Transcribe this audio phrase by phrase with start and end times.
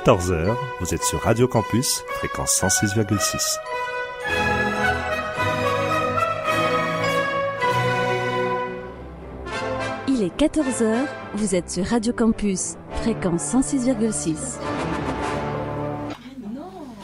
[0.00, 3.58] 14h, vous êtes sur Radio Campus, fréquence 106,6.
[10.08, 14.58] Il est 14h, vous êtes sur Radio Campus, fréquence 106,6.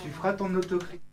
[0.03, 1.06] Tu feras ton autocritique.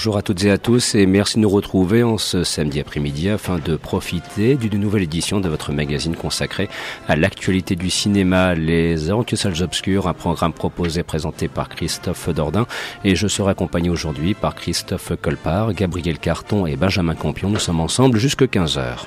[0.00, 3.28] Bonjour à toutes et à tous et merci de nous retrouver en ce samedi après-midi
[3.28, 6.70] afin de profiter d'une nouvelle édition de votre magazine consacré
[7.06, 12.66] à l'actualité du cinéma, les aventures salles obscures, un programme proposé présenté par Christophe Dordain
[13.04, 17.50] et je serai accompagné aujourd'hui par Christophe Colpart, Gabriel Carton et Benjamin Campion.
[17.50, 19.06] Nous sommes ensemble jusque 15 heures.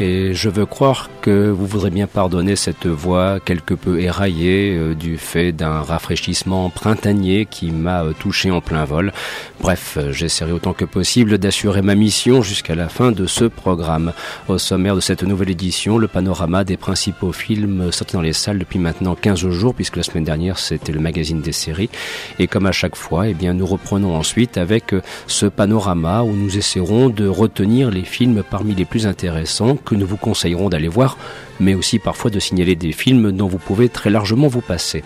[0.00, 4.94] Et je veux croire que vous voudrez bien pardonner cette voix quelque peu éraillée euh,
[4.94, 9.12] du fait d'un rafraîchissement printanier qui m'a euh, touché en plein vol.
[9.60, 14.12] Bref, euh, j'essaierai autant que possible d'assurer ma mission jusqu'à la fin de ce programme.
[14.46, 18.60] Au sommaire de cette nouvelle édition, le panorama des principaux films sortis dans les salles
[18.60, 21.90] depuis maintenant 15 jours, puisque la semaine dernière c'était le magazine des séries.
[22.38, 24.94] Et comme à chaque fois, eh bien, nous reprenons ensuite avec
[25.26, 30.06] ce panorama où nous essaierons de retenir les films parmi les plus intéressants que nous
[30.06, 31.16] vous conseillerons d'aller voir,
[31.60, 35.02] mais aussi parfois de signaler des films dont vous pouvez très largement vous passer.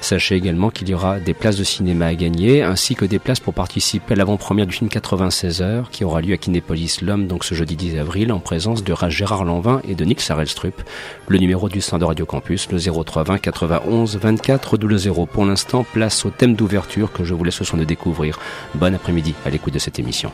[0.00, 3.40] Sachez également qu'il y aura des places de cinéma à gagner, ainsi que des places
[3.40, 7.44] pour participer à l'avant-première du film 96 heures, qui aura lieu à Kinépolis l'Homme, donc
[7.44, 10.82] ce jeudi 10 avril, en présence de Gérard Lanvin et de Nick Sarelstrup.
[11.28, 15.26] Le numéro du stand de Radio Campus, le 0320 91 24 00.
[15.26, 18.38] Pour l'instant, place au thème d'ouverture que je vous laisse le soin de découvrir.
[18.74, 20.32] Bon après-midi à l'écoute de cette émission.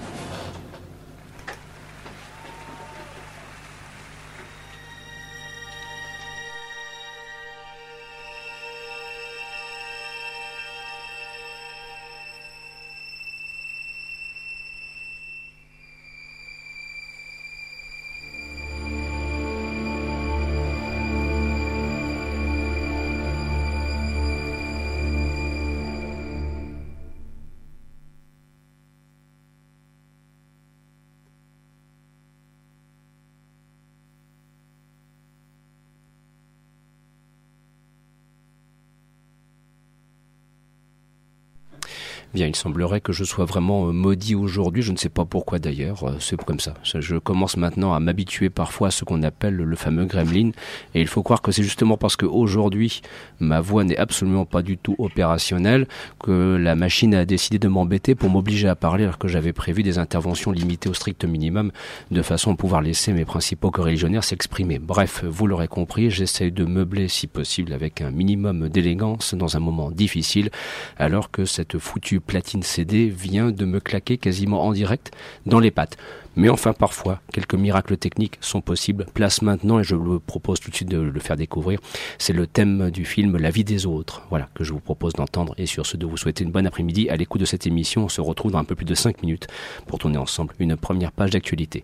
[42.47, 44.83] Il semblerait que je sois vraiment euh, maudit aujourd'hui.
[44.83, 46.05] Je ne sais pas pourquoi d'ailleurs.
[46.05, 46.75] Euh, C'est comme ça.
[46.83, 50.51] Je commence maintenant à m'habituer parfois à ce qu'on appelle le fameux gremlin.
[50.95, 53.01] Et il faut croire que c'est justement parce que aujourd'hui
[53.41, 55.87] ma voix n'est absolument pas du tout opérationnelle
[56.23, 59.83] que la machine a décidé de m'embêter pour m'obliger à parler alors que j'avais prévu
[59.83, 61.73] des interventions limitées au strict minimum
[62.11, 64.79] de façon à pouvoir laisser mes principaux co-religionnaires s'exprimer.
[64.79, 69.61] Bref, vous l'aurez compris, j'essaie de meubler si possible avec un minimum d'élégance dans un
[69.61, 70.51] moment difficile
[70.99, 75.11] alors que cette foutue platine CD vient de me claquer quasiment en direct
[75.47, 75.97] dans les pattes.
[76.37, 79.07] Mais enfin, parfois, quelques miracles techniques sont possibles.
[79.13, 81.81] Place maintenant, et je vous propose tout de suite de le faire découvrir,
[82.19, 85.55] c'est le thème du film La vie des autres, voilà, que je vous propose d'entendre.
[85.59, 88.05] Et sur ce, de vous souhaiter une bonne après-midi à l'écoute de cette émission.
[88.05, 89.49] On se retrouve dans un peu plus de 5 minutes
[89.87, 91.83] pour tourner ensemble une première page d'actualité.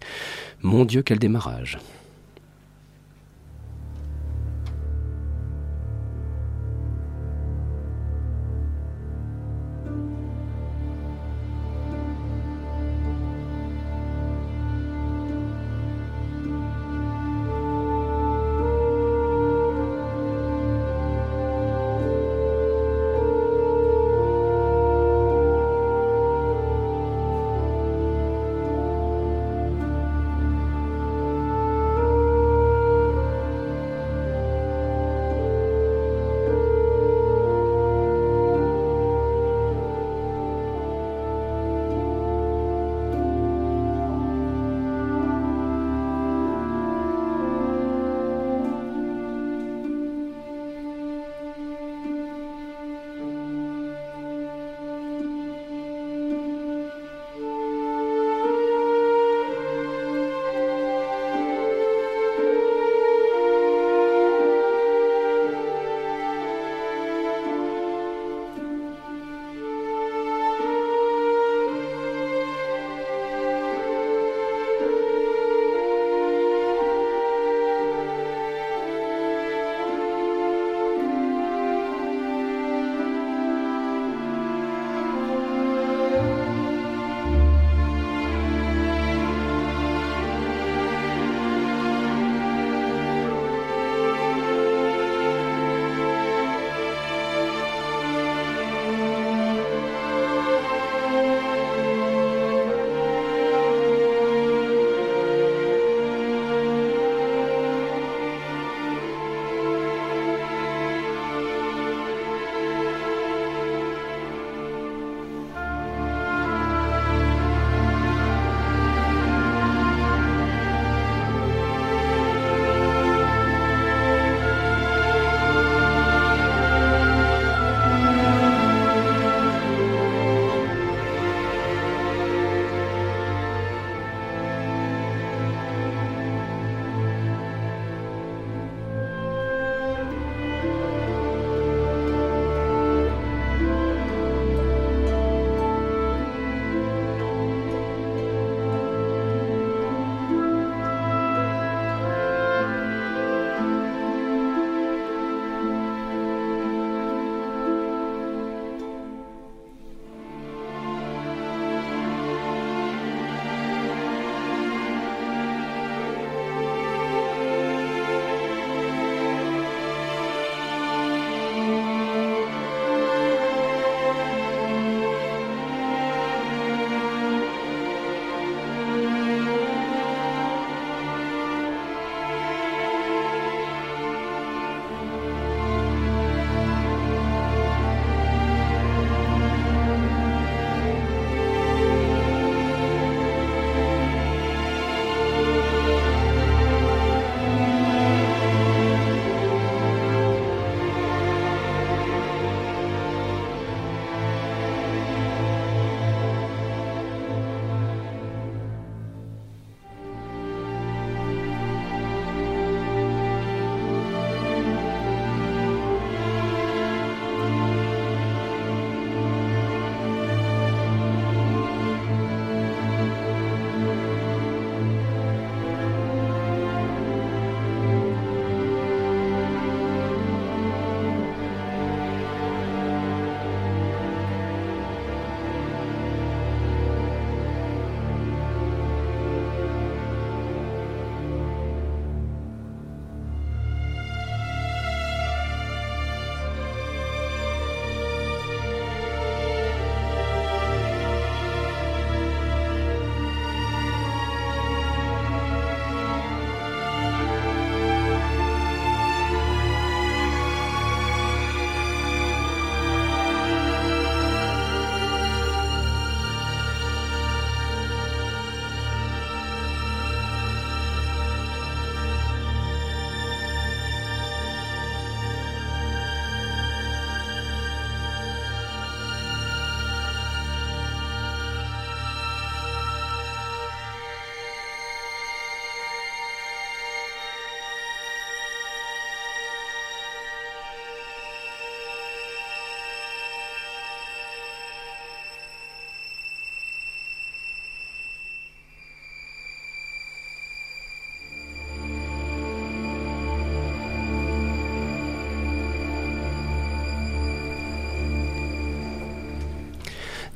[0.63, 1.79] Mon Dieu, quel démarrage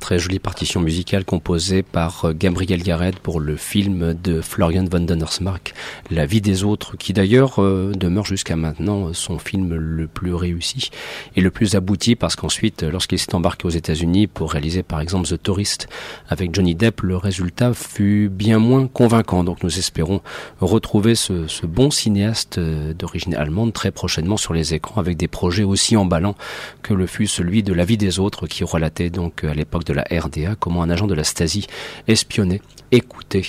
[0.09, 5.01] très jolie partition musicale composée par euh, Gabriel Garrett pour le film de Florian von
[5.01, 5.75] Donnersmarck,
[6.09, 10.89] La vie des autres, qui d'ailleurs euh, demeure jusqu'à maintenant son film le plus réussi
[11.35, 15.27] et le plus abouti parce qu'ensuite, lorsqu'il s'est embarqué aux États-Unis pour réaliser par exemple
[15.27, 15.87] The Tourist
[16.27, 19.43] avec Johnny Depp, le résultat fut bien moins convaincant.
[19.43, 20.21] Donc nous espérons
[20.59, 25.27] retrouver ce, ce bon cinéaste euh, d'origine allemande très prochainement sur les écrans avec des
[25.27, 26.35] projets aussi emballants
[26.81, 29.93] que le fut celui de La vie des autres qui relatait donc à l'époque de
[29.93, 31.67] la RDA comment un agent de la Stasi
[32.07, 33.43] espionnait écoutait,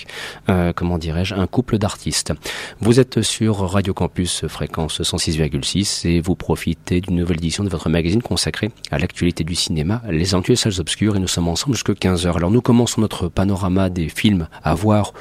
[0.49, 2.33] euh, comment dirais-je, un couple d'artistes.
[2.80, 7.88] Vous êtes sur Radio Campus fréquence 106,6 et vous profitez d'une nouvelle édition de votre
[7.88, 11.92] magazine consacré à l'actualité du cinéma, Les Entueux Salles Obscures, et nous sommes ensemble jusqu'à
[11.92, 12.37] 15h.
[12.37, 15.12] Alors nous commençons notre panorama des films à voir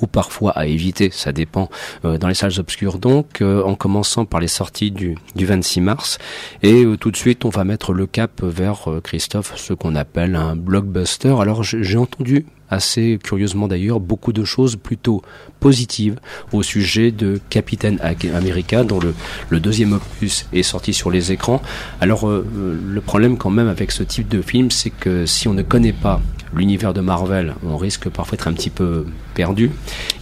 [0.00, 1.68] ou parfois à éviter, ça dépend,
[2.04, 2.98] euh, dans les salles obscures.
[2.98, 6.18] Donc, euh, en commençant par les sorties du, du 26 mars,
[6.62, 10.36] et euh, tout de suite, on va mettre le cap vers Christophe, ce qu'on appelle
[10.36, 11.34] un blockbuster.
[11.40, 15.22] Alors, j'ai entendu assez curieusement d'ailleurs, beaucoup de choses plutôt
[15.60, 16.16] positives
[16.52, 18.00] au sujet de Capitaine
[18.34, 21.62] America, dont le, deuxième opus est sorti sur les écrans.
[22.00, 22.46] Alors, euh,
[22.84, 25.92] le problème quand même avec ce type de film, c'est que si on ne connaît
[25.92, 26.20] pas
[26.54, 29.70] l'univers de Marvel, on risque parfois d'être un petit peu perdu.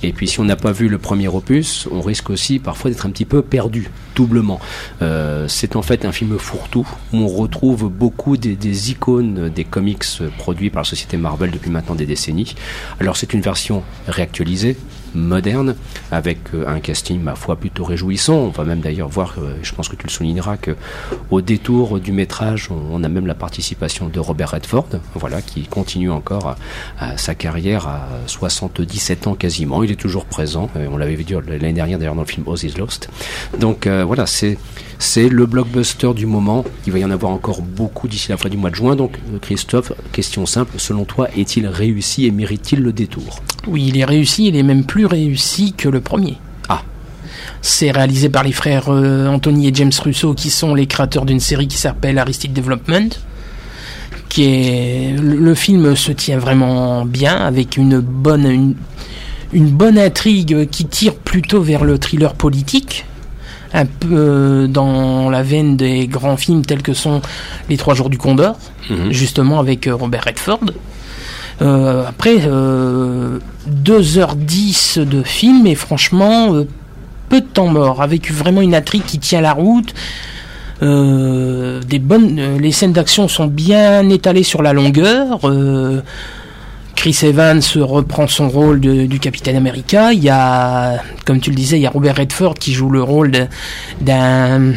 [0.03, 3.07] Et puis si on n'a pas vu le premier opus, on risque aussi parfois d'être
[3.07, 4.61] un petit peu perdu, doublement.
[5.03, 10.05] Euh, c'est en fait un film fourre-tout où on retrouve beaucoup des, icônes des comics
[10.37, 12.55] produits par la société Marvel depuis maintenant des décennies.
[13.01, 14.77] Alors c'est une version réactualisée,
[15.15, 15.75] moderne,
[16.11, 18.35] avec euh, un casting, ma foi, plutôt réjouissant.
[18.35, 20.77] On va même d'ailleurs voir, euh, je pense que tu le souligneras, que
[21.31, 26.11] au détour du métrage, on, a même la participation de Robert Redford, voilà, qui continue
[26.11, 26.57] encore
[27.17, 29.83] sa carrière à 77 ans quasiment.
[29.83, 30.71] Il est toujours présent.
[30.75, 33.09] on l'avait vu l'année dernière d'ailleurs dans le film Oz is Lost.
[33.59, 34.59] Donc euh, voilà, c'est
[34.99, 36.65] c'est le blockbuster du moment.
[36.87, 38.97] Il va y en avoir encore beaucoup d'ici la fin du mois de juin.
[38.97, 40.75] Donc, Christophe, question simple.
[40.79, 43.41] Selon toi, est-il réussi et mérite-t-il le détour?
[43.69, 44.49] Oui, il est réussi.
[44.49, 46.39] Il est même plus réussi que le premier.
[46.69, 46.83] Ah.
[47.63, 51.41] C'est réalisé par les frères euh, Anthony et James Russo, qui sont les créateurs d'une
[51.41, 53.11] série qui s'appelle Aristide Development.
[54.29, 58.75] Qui est le film se tient vraiment bien avec une bonne une,
[59.55, 63.07] une bonne intrigue qui tire plutôt vers le thriller politique
[63.75, 67.21] un peu euh, dans la veine des grands films tels que sont
[67.69, 68.57] Les Trois Jours du Condor,
[68.91, 69.13] Mhm.
[69.13, 70.61] justement avec euh, Robert Redford.
[71.61, 76.67] Euh, après, euh, 2h10 de film et franchement, euh,
[77.29, 79.93] peu de temps mort, avec vraiment une intrigue qui tient la route.
[80.81, 85.41] Des bonnes, les scènes d'action sont bien étalées sur la longueur.
[86.99, 90.13] Chris Evans reprend son rôle de- du Capitaine America.
[90.13, 93.01] Il y a, comme tu le disais, il y a Robert Redford qui joue le
[93.03, 93.31] rôle
[94.01, 94.73] d'un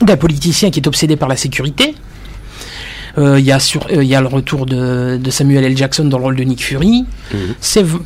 [0.00, 1.94] d'un politicien qui est obsédé par la sécurité.
[3.16, 5.76] Euh, Il y, a sur- euh, il y a le retour de, de Samuel L.
[5.76, 7.04] Jackson dans le rôle de Nick Fury.
[7.32, 7.38] Mhm.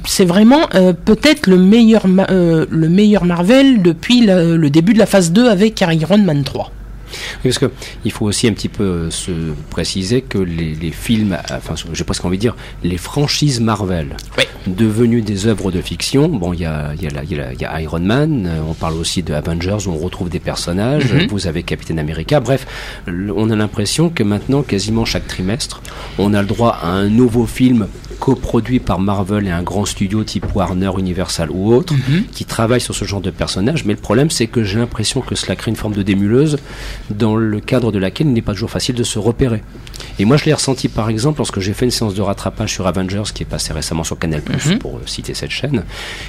[0.05, 4.99] C'est vraiment euh, peut-être le, meilleur ma- le meilleur Marvel depuis la- le début de
[4.99, 6.71] la phase 2 avec Iron Man 3.
[7.12, 7.71] Oui, parce que
[8.05, 9.31] il faut aussi un petit peu euh, se
[9.71, 14.45] préciser que les, les films, enfin, j'ai presque envie de dire, les franchises Marvel, Oui.
[14.67, 16.29] devenues des œuvres de fiction.
[16.29, 19.87] Bon, il y a, y, y, y Iron Man, euh, on parle aussi de Avengers
[19.87, 21.12] où on retrouve des personnages.
[21.12, 21.26] Mhm.
[21.29, 22.40] Vous avez Captain America.
[22.40, 22.67] Bref,
[23.09, 25.83] on a l'impression que maintenant, quasiment chaque trimestre,
[26.19, 27.87] on a le droit à un nouveau film
[28.21, 31.95] coproduit par Marvel et un grand studio type Warner, Universal ou autre,
[32.33, 33.85] qui travaille sur ce genre de personnages.
[33.85, 36.59] Mais le problème, c'est que j'ai l'impression que cela crée une forme de démuleuse
[37.11, 39.62] dans le cadre de laquelle il n'est pas toujours facile de se repérer.
[40.19, 42.87] Et moi, je l'ai ressenti par exemple lorsque j'ai fait une séance de rattrapage sur
[42.87, 44.79] Avengers qui est passée récemment sur Canal+, Mhm.
[44.79, 45.85] pour euh, citer cette chaîne,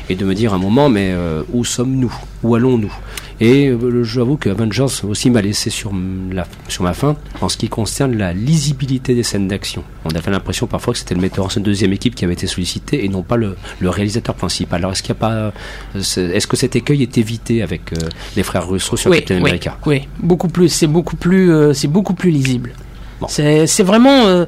[0.10, 2.14] et de me dire à un moment, mais euh, où sommes-nous?
[2.44, 2.94] Où allons-nous?
[3.42, 5.92] Et euh, j'avoue que Avengers aussi m'a laissé sur,
[6.32, 9.84] la, sur ma faim en ce qui concerne la lisibilité des scènes d'action.
[10.06, 12.34] On avait l'impression parfois que c'était le metteur en scène de deuxième équipe qui avait
[12.36, 14.80] été sollicité et non pas le, le réalisateur principal.
[14.82, 15.52] Alors est-ce qu'il y a pas,
[15.96, 19.78] est-ce que cet écueil est évité avec euh, les frères Russo sur Captain oui, America?
[19.88, 22.74] oui, beaucoup plus, c'est beaucoup plus, euh, c'est beaucoup plus lisible.
[23.20, 23.28] Bon.
[23.28, 24.46] C'est vraiment euh,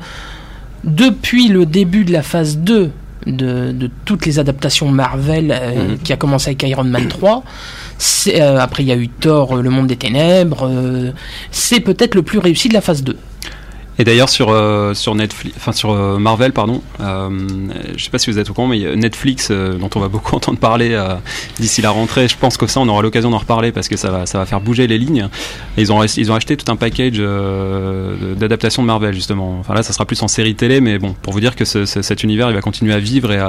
[0.83, 2.91] depuis le début de la phase 2
[3.25, 5.97] de, de toutes les adaptations Marvel euh, Mhm.
[6.03, 7.43] qui a commencé avec Iron Man 3.
[7.97, 10.67] c'est, euh, après, il y a eu Thor, Le Monde des Ténèbres.
[10.69, 11.11] euh,
[11.51, 13.15] c'est peut-être le plus réussi de la phase 2.
[13.99, 17.29] Et d'ailleurs sur euh, sur Netflix, enfin sur euh, Marvel pardon, euh,
[17.95, 20.35] je sais pas si vous êtes au courant, mais Netflix euh, dont on va beaucoup
[20.35, 20.99] entendre parler
[21.59, 22.27] d'ici la rentrée.
[22.27, 24.45] Je pense que ça on aura l'occasion d'en reparler parce que ça va ça va
[24.47, 25.27] faire bouger les lignes.
[25.77, 27.19] Ils ont ils ont acheté tout un package
[28.37, 29.59] d'adaptation de Marvel justement.
[29.59, 31.85] Enfin là ça sera plus en série télé, mais bon pour vous dire que ce-
[31.85, 33.39] ce- cet univers il va continuer à vivre et,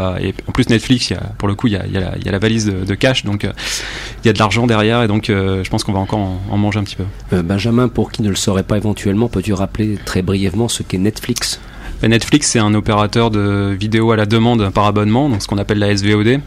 [0.46, 1.84] en plus Netflix, pour le coup il y a,
[2.30, 5.84] la, valise de, cash donc il y a de l'argent derrière et donc je pense
[5.84, 7.42] qu'on va encore en, en manger un petit peu.
[7.42, 10.33] Benjamin, pour qui ne le saurait pas éventuellement, peux-tu rappeler très brièvement
[10.68, 11.60] ce qu'est Netflix
[12.02, 15.58] Ben, Netflix, c'est un opérateur de vidéo à la demande par abonnement, donc ce qu'on
[15.58, 16.40] appelle la SVOD.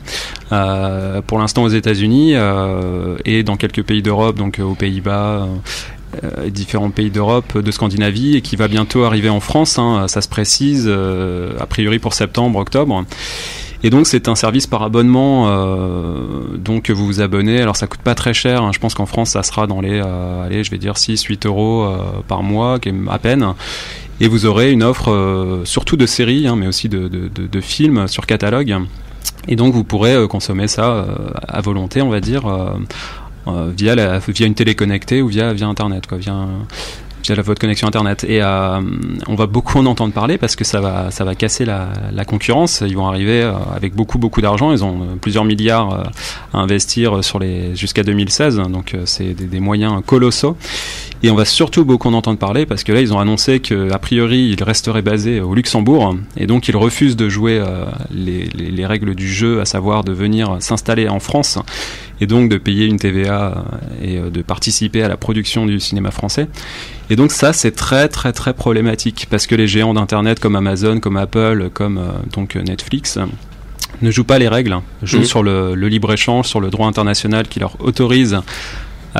[0.51, 5.47] Euh, pour l'instant aux États-Unis euh, et dans quelques pays d'Europe, donc euh, aux Pays-Bas.
[6.23, 9.77] euh, différents pays d'Europe, de Scandinavie, et qui va bientôt arriver en France.
[9.77, 13.03] hein, ça se précise, euh, a priori pour septembre, octobre.
[13.87, 17.61] Et donc c'est un service par abonnement, euh, donc vous vous abonnez.
[17.61, 18.61] Alors ça coûte pas très cher.
[18.61, 18.71] hein.
[18.73, 21.85] Je pense qu'en France ça sera dans les, euh, allez, je vais dire 6-8 euros
[21.85, 22.79] euh, par mois,
[23.09, 23.53] à peine.
[24.19, 28.25] Et vous aurez une offre euh, surtout de séries, hein, mais aussi de, films sur
[28.25, 28.75] catalogue.
[29.47, 31.05] Et donc vous pourrez consommer ça
[31.47, 32.43] à volonté, on va dire,
[33.47, 36.07] via, la, via une télé connectée ou via, via Internet,
[37.29, 38.23] la, votre connexion Internet.
[38.27, 38.79] Et euh,
[39.27, 42.25] on va beaucoup en entendre parler parce que ça va, ça va casser la, la
[42.25, 42.83] concurrence.
[42.85, 44.71] Ils vont arriver euh, avec beaucoup, beaucoup d'argent.
[44.71, 46.03] Ils ont euh, plusieurs milliards euh,
[46.53, 48.57] à investir sur les jusqu'à 2016.
[48.69, 50.55] Donc c'est des, des moyens colossaux.
[51.23, 53.91] Et on va surtout beaucoup en entendre parler parce que là, ils ont annoncé que
[53.91, 57.59] a priori, ils resteraient basés au Luxembourg et donc ils refusent de jouer
[58.13, 61.57] les, les- les règles du jeu, à savoir de venir s'installer en France
[62.21, 63.65] et donc de payer une TVA
[64.01, 66.47] et euh, de participer à la production du cinéma français.
[67.09, 70.99] Et donc ça, c'est très très très problématique parce que les géants d'internet comme Amazon,
[70.99, 73.17] comme Apple, comme euh, donc Netflix
[74.01, 74.83] ne jouent pas les règles, hein.
[75.01, 75.25] jouent Mhm.
[75.25, 78.39] sur le, le libre échange, sur le droit international qui leur autorise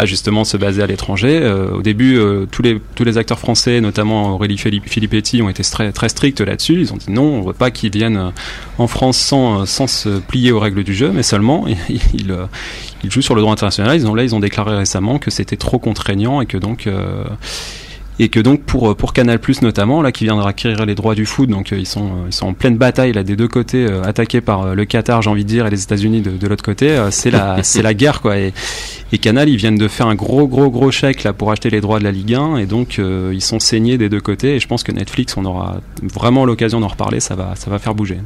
[0.06, 1.40] justement se baser à l'étranger.
[1.42, 6.10] Euh, au début, euh, tous, les, acteurs français, notamment Aurélie Filippetti, ont été très, très
[6.10, 6.82] stricts là-dessus.
[6.82, 8.30] Ils ont dit non, on ne veut pas qu'ils viennent euh,
[8.78, 11.66] en France sans, se plier aux règles du jeu, mais seulement
[12.14, 13.96] ils, jouent sur le droit international.
[13.96, 16.88] Ils ont, là, ils ont déclaré récemment que c'était trop contraignant et que donc...
[18.20, 21.26] et que donc pour pour Canal Plus notamment là qui viendra acquérir les droits du
[21.26, 23.86] foot donc euh, ils sont euh, ils sont en pleine bataille là des deux côtés
[23.86, 26.48] euh, attaqués par euh, le Qatar j'ai envie de dire et les États-Unis de, de
[26.48, 28.54] l'autre côté euh, c'est la c'est la guerre quoi et,
[29.12, 31.82] et Canal ils viennent de faire un gros gros gros chèque là pour acheter les
[31.82, 34.60] droits de la Ligue 1 et donc euh, ils sont saignés des deux côtés et
[34.60, 37.96] je pense que Netflix on aura vraiment l'occasion d'en reparler ça va ça va faire
[37.96, 38.18] bouger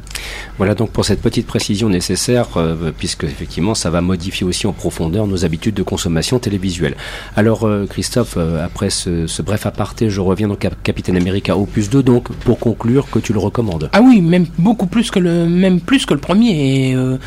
[0.58, 4.72] Voilà donc pour cette petite précision nécessaire, euh, puisque effectivement ça va modifier aussi en
[4.72, 6.96] profondeur nos habitudes de consommation télévisuelle.
[7.36, 11.56] Alors euh, Christophe, euh, après ce, ce bref aparté, je reviens donc à Capitaine America
[11.56, 13.90] Opus 2, donc pour conclure que tu le recommandes.
[13.92, 16.90] Ah oui, même beaucoup plus que le, même plus que le premier.
[16.90, 17.18] Et, euh,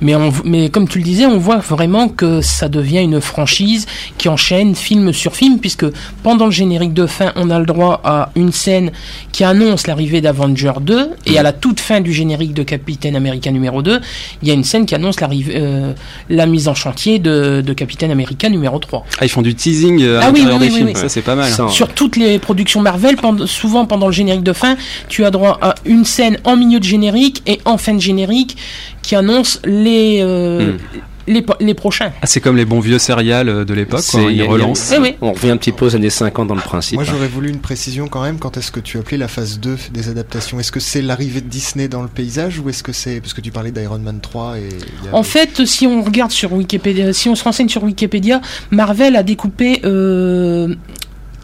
[0.00, 3.86] mais, on, mais comme tu le disais, on voit vraiment que ça devient une franchise
[4.16, 5.84] qui enchaîne film sur film, puisque
[6.22, 8.90] pendant le générique de fin, on a le droit à une scène
[9.30, 13.50] qui annonce l'arrivée d'Avenger 2, et à la toute fin du générique de Capitaine America
[13.50, 14.00] numéro 2,
[14.42, 15.92] il y a une scène qui annonce l'arrivée, euh,
[16.30, 19.04] la mise en chantier de, de Capitaine America numéro 3.
[19.20, 20.96] ah ils font du teasing euh, à Ah oui, l'intérieur oui, des oui, films oui.
[20.96, 24.52] ça c'est pas mal Ça, Sur toutes les productions Marvel, souvent pendant le générique de
[24.52, 24.76] fin,
[25.08, 28.56] tu as droit à une scène en milieu de générique et en fin de générique
[29.02, 31.36] qui annonce les, euh, Hmm.
[31.60, 32.12] les, prochains.
[32.22, 35.16] Ah, c'est comme les bons vieux céréales euh, de l'époque ils relancent Eh oui.
[35.20, 36.94] On revient un petit peu aux années 50 dans le principe.
[36.94, 38.38] Moi j'aurais voulu une précision quand même.
[38.38, 40.58] Quand est-ce que tu appelais la phase 2 des adaptations?
[40.60, 43.20] Est-ce que c'est l'arrivée de Disney dans le paysage ou est-ce que c'est.
[43.20, 44.68] Parce que tu parlais d'Iron Man 3 et.
[45.12, 49.14] a- En fait, si on regarde sur Wikipédia, si on se renseigne sur Wikipédia, Marvel
[49.16, 50.74] a découpé euh,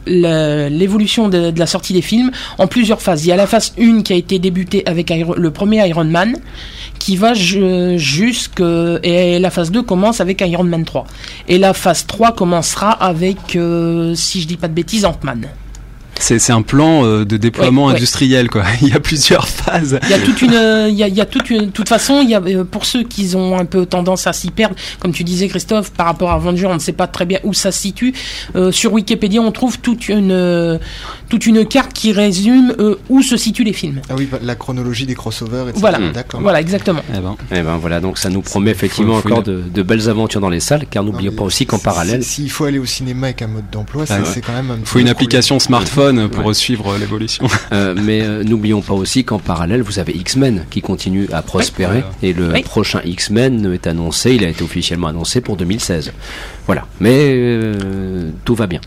[0.07, 3.25] l'évolution de, la sortie des films en plusieurs phases.
[3.25, 6.37] Il y a la phase 1 qui a été débutée avec le premier Iron Man,
[6.99, 8.63] qui va ju- jusque
[9.03, 11.07] et la phase 2 commence avec Iron Man 3.
[11.49, 15.49] Et la phase 3 commencera avec, euh, si je dis pas de bêtises, Ant-Man.
[16.19, 17.97] C'est un plan euh, de déploiement Ouais, ouais.
[17.97, 18.63] industriel, quoi.
[18.83, 19.99] Il y a plusieurs phases.
[20.05, 21.89] Il y a toute une, euh, il y a, il y a toute une, toute
[21.89, 24.77] façon, il y a, euh, pour ceux qui ont un peu tendance à s'y perdre,
[25.01, 27.53] comme tu disais Christophe, par rapport à Avenger, on ne sait pas très bien où
[27.53, 28.15] ça se situe.
[28.57, 30.79] Euh, sur Wikipédia, on trouve toute une, euh,
[31.29, 34.01] toute une carte qui résume euh, où se situent les films.
[34.09, 35.81] Ah oui, bah, la chronologie des crossovers, etc.
[35.81, 35.99] Voilà.
[36.13, 36.41] D'accord.
[36.41, 37.01] Voilà, exactement.
[37.13, 39.69] Eh ben, Eh ben voilà, donc ça nous promet effectivement Faut- faut encore une- de,
[39.69, 42.51] de belles aventures dans les salles, car n'oublions pas aussi qu'en si- parallèle, si- S'il
[42.51, 44.43] faut aller au cinéma avec un mode d'emploi, Ah c'est ouais.
[44.47, 44.77] quand même un.
[44.81, 46.55] il faut une application smartphone pour Ouais.
[46.55, 47.47] suivre l'évolution.
[47.73, 52.01] Euh, mais euh, n'oublions pas aussi qu'en parallèle, vous avez X-Men qui continue à prospérer.
[52.01, 52.11] voilà.
[52.23, 52.63] Et le Oui.
[52.63, 56.13] prochain X-Men est annoncé, il a été officiellement annoncé pour 2016.
[56.67, 56.87] Voilà.
[57.01, 58.81] Mais euh, tout va bien.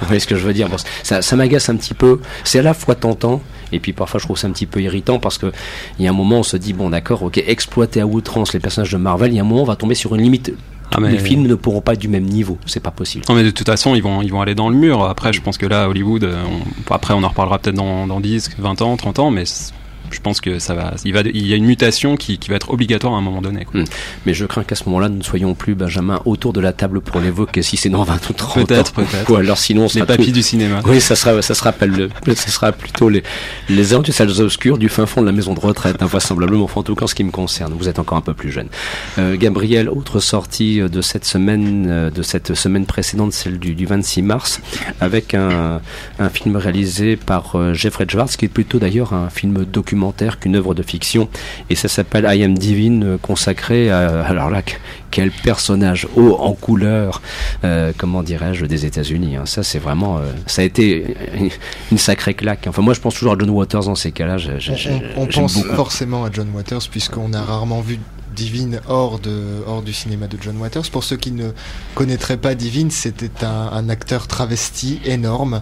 [0.00, 0.68] Vous voyez ce que je veux dire?
[0.68, 2.20] Bon, Ça, ça m'agace un petit peu.
[2.44, 3.42] C'est à la fois tentant,
[3.72, 5.52] et puis parfois je trouve ça un petit peu irritant parce que
[5.98, 8.60] il y a un moment on se dit, bon d'accord, ok, exploiter à outrance les
[8.60, 10.52] personnages de Marvel, il y a un moment on va tomber sur une limite.
[10.90, 13.24] Ah, mais- Les films ne pourront pas être du même niveau, c'est pas possible.
[13.28, 15.04] Non mais de toute façon ils vont ils vont aller dans le mur.
[15.04, 18.20] Après je pense que là Hollywood, euh, on- après on en reparlera peut-être dans, dans
[18.20, 19.44] 10, 20 ans, 30 ans, mais
[20.10, 22.56] je pense que ça va, il va, il y a une mutation qui, qui va
[22.56, 23.64] être obligatoire à un moment donné.
[23.64, 23.80] quoi.
[23.80, 23.84] Hmm.
[24.26, 27.00] Mais je crains qu'à ce moment-là, nous ne soyons plus, Benjamin, autour de la table
[27.00, 29.30] pour l'évoquer si c'est dans 20 ou 30 Peut-être, peut-être.
[29.30, 30.80] Ou alors sinon, on Les sera papis tout- du cinéma.
[30.86, 31.90] Oui, ça sera, ça se rappelle,
[32.26, 33.22] le- ça sera plutôt les,
[33.68, 36.18] les heures du salles obscures du fin fond de la maison de retraite, enfin,
[36.76, 37.72] en tout cas en ce qui me concerne.
[37.78, 38.68] Vous êtes encore un peu plus jeune.
[39.18, 43.74] Euh, Gabriel, autre sortie euh, de cette semaine, euh, de cette semaine précédente, celle du,
[43.74, 44.60] du 26 mars,
[45.00, 45.80] avec un,
[46.18, 49.97] un film réalisé par Jeffrey Schwartz, qui est plutôt d'ailleurs un film documentaire
[50.40, 51.28] qu'une œuvre de fiction,
[51.70, 54.72] et ça s'appelle I Am Divine, euh, consacré à, alors là, que-
[55.10, 57.22] quel personnage haut en couleur,
[57.64, 59.36] euh, comment dirais-je, des États-Unis.
[59.36, 59.46] hein.
[59.46, 61.16] Ça, c'est vraiment, euh, ça a été
[61.90, 62.66] une- sacrée claque.
[62.68, 64.38] Enfin, moi, je pense toujours à John Waters dans ces cas-là.
[64.38, 65.74] Je- je- On, pense beaucoup.
[65.74, 67.98] forcément à John Waters puisqu'on a rarement vu
[68.38, 70.90] Divine hors, de, hors du cinéma de John Waters.
[70.92, 71.50] Pour ceux qui ne
[71.96, 75.60] connaîtraient pas Divine, c'était un, un acteur travesti énorme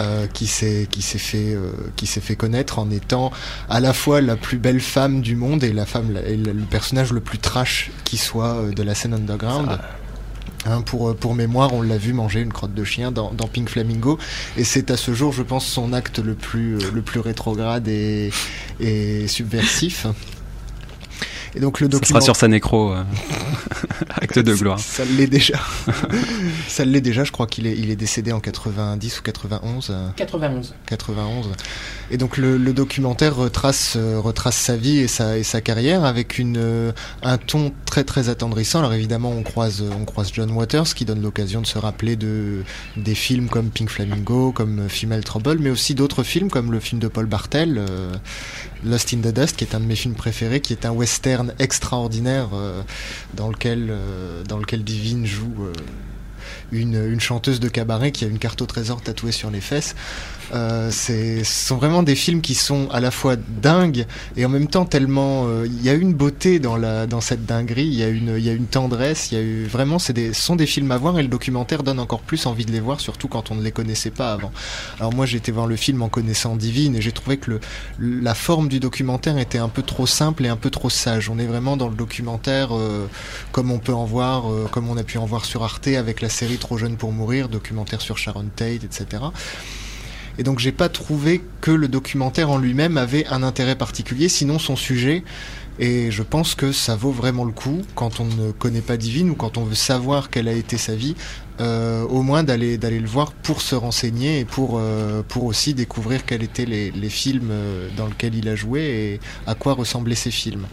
[0.00, 3.30] euh, qui s'est fait euh, qui fait connaître en étant
[3.68, 7.12] à la fois la plus belle femme du monde et la femme et le personnage
[7.12, 9.78] le plus trash qui soit euh, de la scène underground.
[10.68, 13.68] Hein, pour, pour mémoire, on l'a vu manger une crotte de chien dans, dans Pink
[13.68, 14.18] Flamingo,
[14.56, 18.32] et c'est à ce jour, je pense, son acte le plus, le plus rétrograde et,
[18.80, 20.08] et subversif.
[21.56, 22.08] Et donc le Ça document...
[22.08, 23.02] sera sur sa nécro, euh,
[24.10, 24.78] acte de gloire.
[24.78, 25.58] Ça l'est déjà.
[26.68, 29.88] ça l'est déjà, je crois qu'il est, il est décédé en 90 ou 91.
[29.90, 30.74] euh, 91.
[30.86, 31.48] 91.
[32.10, 36.04] Et donc le, le documentaire retrace, euh, retrace sa vie et sa, et sa carrière
[36.04, 36.92] avec une, euh,
[37.22, 38.80] un ton très très attendrissant.
[38.80, 42.62] Alors évidemment on croise, on croise John Waters qui donne l'occasion de se rappeler de,
[42.96, 47.00] des films comme Pink Flamingo, comme Female Trouble, mais aussi d'autres films comme le film
[47.00, 48.12] de Paul Bartel, euh,
[48.84, 51.52] Lost in the Dust, qui est un de mes films préférés, qui est un western
[51.58, 52.82] extraordinaire euh,
[53.34, 55.66] dans, lequel, euh, dans lequel Divine joue...
[55.66, 55.72] euh,
[56.72, 59.94] une chanteuse de cabaret qui a une carte au trésor tatouée sur les fesses.
[60.54, 64.06] Euh, ce sont vraiment des films qui sont à la fois dingues
[64.36, 65.44] et en même temps tellement.
[65.46, 68.34] euh, Il y a une beauté dans, la, dans cette dinguerie, il y, a une,
[68.36, 69.64] il y a une tendresse, il y a eu.
[69.66, 72.64] Vraiment, c'est ce sont des films à voir et le documentaire donne encore plus envie
[72.64, 74.50] de les voir, surtout quand on ne les connaissait pas avant.
[74.98, 77.60] Alors, moi, été voir le film en connaissant Divine et j'ai trouvé que le,
[77.98, 81.30] la forme du documentaire était un peu trop simple et un peu trop sage.
[81.30, 83.06] On est vraiment dans le documentaire euh,
[83.52, 86.20] comme on peut en voir, euh, comme on a pu en voir sur Arte avec
[86.20, 89.22] la série Trop jeune pour mourir, documentaire sur Sharon Tate, etc.
[90.38, 94.58] Et donc j'ai pas trouvé que le documentaire en lui-même avait un intérêt particulier, sinon
[94.58, 95.24] son sujet.
[95.78, 99.30] Et je pense que ça vaut vraiment le coup quand on ne connaît pas Divine
[99.30, 101.14] ou quand on veut savoir quelle a été sa vie,
[101.60, 106.24] euh, au moins d'aller le voir pour se renseigner et pour euh, pour aussi découvrir
[106.24, 110.14] quels étaient les, les films euh, dans lesquels il a joué et à quoi ressemblaient
[110.14, 110.66] ces films.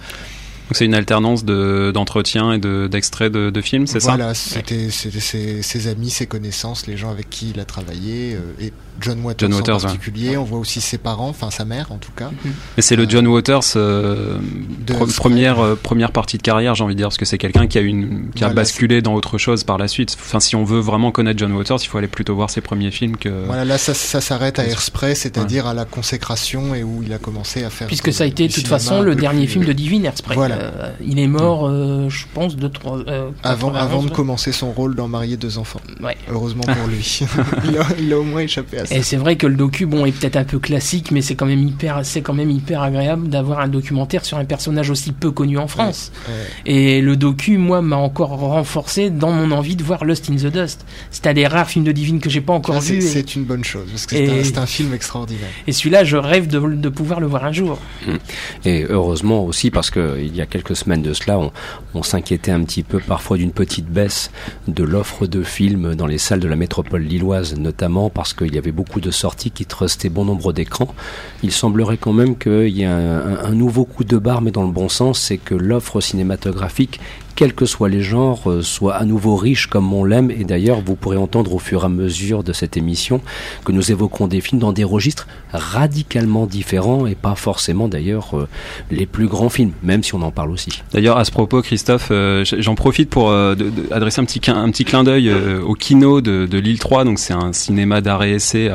[0.73, 4.15] Donc c'est une alternance de- d'entretiens et de- d'extraits de, de films, c'est ça?
[4.15, 8.33] Voilà, c'était c'était ses, ses amis, ses connaissances, les gens avec qui il a travaillé,
[8.33, 9.83] euh, et John Waters, John Waters, en ouais.
[9.83, 10.35] particulier.
[10.37, 12.31] On voit aussi ses parents, enfin sa mère en tout cas.
[12.77, 14.37] Et c'est le John Waters euh,
[14.87, 17.37] De pre- première euh, première partie de carrière, j'ai envie de dire, parce que c'est
[17.37, 20.17] quelqu'un qui a une qui a Voilà, basculé dans autre chose par la suite.
[20.19, 22.89] Enfin, si on veut vraiment connaître John Waters, il faut aller plutôt voir ses premiers
[22.89, 23.29] films que.
[23.45, 24.65] Voilà, là ça, ça s'arrête à.
[24.65, 27.85] Airspray, c'est-à-dire à la consécration et où il a commencé à faire.
[27.87, 30.35] Puisque ça a été de toute façon le dernier film de euh, Divine Airspray.
[30.35, 30.62] Voilà.
[30.63, 32.99] Euh, il est mort, euh, je pense, de trois.
[33.07, 35.81] euh, Avant, 91, avant de commencer son rôle dans Marier deux enfants.
[36.01, 36.15] Ouais.
[36.31, 37.19] Heureusement pour lui.
[37.65, 38.95] il, a, il a au moins échappé à ça.
[38.95, 41.45] Et c'est vrai que le docu, bon, est peut-être un peu classique, mais c'est quand
[41.45, 45.31] même hyper, c'est quand même hyper agréable d'avoir un documentaire sur un personnage aussi peu
[45.31, 46.11] connu en France.
[46.27, 46.71] Ouais.
[46.71, 50.47] Et le docu, moi, m'a encore renforcé dans mon envie de voir Lost in the
[50.51, 50.85] Dust.
[51.11, 52.97] C'est un des rares films de Divine que j'ai pas encore c'est- vu.
[52.99, 55.49] Et, C'est une bonne chose, parce que c'est Et- un, c'est un film extraordinaire.
[55.67, 57.77] et celui-là, je rêve de, de pouvoir le voir un jour.
[58.65, 61.39] Et heureusement aussi parce que il y a quelques semaines de cela,
[61.93, 64.31] on, s'inquiétait un petit peu parfois d'une petite baisse
[64.67, 68.57] de l'offre de films dans les salles de la métropole lilloise, notamment parce qu'il y
[68.57, 70.93] avait beaucoup de sorties qui trustaient bon nombre d'écrans.
[71.43, 74.63] Il semblerait quand même qu'il y ait un- un nouveau coup de barre, mais dans
[74.63, 76.99] le bon sens, c'est que l'offre cinématographique
[77.35, 80.31] quels que soient les genres, euh, soit à nouveau riche comme on l'aime.
[80.31, 83.21] Et d'ailleurs, vous pourrez entendre au fur et à mesure de cette émission
[83.65, 88.47] que nous évoquons des films dans des registres radicalement différents et pas forcément d'ailleurs euh,
[88.91, 90.81] les plus grands films, même si on en parle aussi.
[90.93, 93.31] D'ailleurs, à ce propos, Christophe, euh, j'en profite pour
[93.91, 97.03] adresser un petit, clin- d'œil au Kino de, de l'île 3.
[97.05, 98.69] Donc, c'est un cinéma d'art et essai.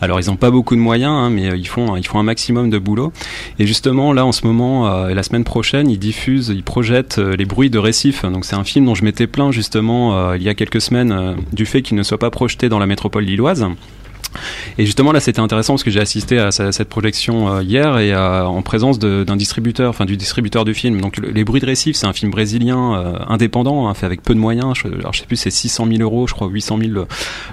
[0.00, 2.22] Alors, ils n'ont pas beaucoup de moyens, hein, mais euh, ils font, ils font un
[2.22, 3.12] maximum de boulot.
[3.58, 7.36] Et justement, là, en ce moment, euh, la semaine prochaine, ils diffusent, ils projettent euh,
[7.36, 8.24] Les bruits de récif.
[8.24, 11.36] Donc, c'est un film dont je m'étais plaint justement euh, il y a quelques semaines
[11.52, 13.66] du fait qu'il ne soit pas projeté dans la métropole lilloise.
[14.78, 17.98] Et justement là c'était intéressant parce que j'ai assisté à ce- cette projection euh, hier
[17.98, 21.00] et euh, en présence d'un distributeur, enfin du distributeur du film.
[21.00, 24.22] Donc le- Les Bruits de Récif c'est un film brésilien euh, indépendant, hein, fait avec
[24.22, 24.74] peu de moyens.
[24.76, 26.90] Je, alors je sais plus c'est 600 000 euros, je crois 800 000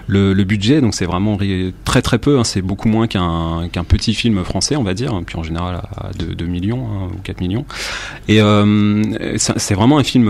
[0.07, 0.81] le, le, budget.
[0.81, 1.37] Donc c'est vraiment
[1.85, 2.39] très très peu.
[2.39, 5.19] hein, c'est beaucoup moins qu'un qu'un petit film français on va dire.
[5.25, 7.65] Puis en général à 2, 2 millions hein, ou 4 millions.
[8.29, 8.39] Et
[9.37, 10.25] c'est vraiment un film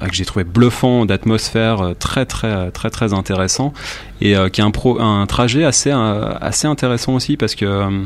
[0.00, 3.72] que j'ai trouvé bluffant, d'atmosphère, très très très très intéressant
[4.20, 8.04] et qui a un, pro, un trajet assez euh, assez intéressant aussi parce que euh,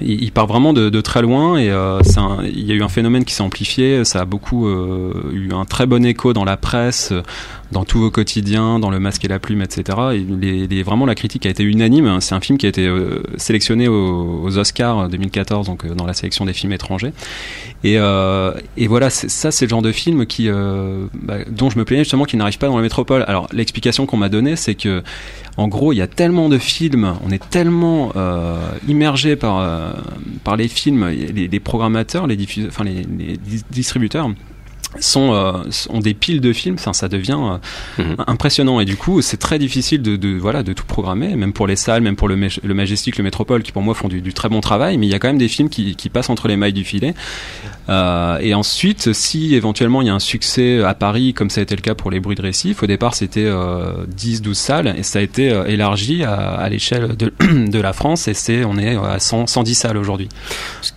[0.00, 2.00] il, part vraiment de, très loin et euh,
[2.44, 4.04] il y a eu un phénomène qui s'est amplifié.
[4.04, 7.12] Ça a beaucoup eu un très bon écho dans la presse,
[7.72, 9.98] dans tous vos quotidiens, dans le masque et la plume, etc.
[10.14, 12.20] Et les, vraiment la critique a été unanime.
[12.20, 12.90] C'est un film qui a été
[13.36, 17.12] sélectionné aux, Oscars 2014, donc dans la sélection des films étrangers.
[17.84, 17.98] Et,
[18.88, 22.38] voilà, ça c'est le genre de film qui, bah, dont je me plaignais justement qu'il
[22.38, 23.26] n'arrive pas dans la métropole.
[23.28, 25.02] Alors l'explication qu'on m'a donnée, c'est que
[25.56, 28.56] en gros, il y a tellement de films, on est tellement euh,
[28.88, 29.92] immergé par euh,
[30.44, 34.30] par les films, les, les programmateurs, les diffuseurs, enfin les, les dis- distributeurs
[35.00, 35.52] sont euh,
[35.90, 38.16] ont des piles de films, enfin ça devient euh, Mhm.
[38.26, 41.66] impressionnant et du coup c'est très difficile de, de voilà de tout programmer, même pour
[41.66, 44.48] les salles, même pour le, Majestic, le Métropole qui pour moi font du, du très
[44.48, 46.56] bon travail, mais il y a quand même des films qui, qui passent entre les
[46.56, 47.14] mailles du filet.
[47.88, 51.62] Euh, et ensuite, si éventuellement il y a un succès à Paris, comme ça a
[51.62, 55.02] été le cas pour les bruits de récif, au départ c'était euh, 10-12 salles et
[55.02, 58.78] ça a été euh, élargi à, à l'échelle de, de la France et c'est on
[58.78, 60.28] est à 100, 110 salles aujourd'hui.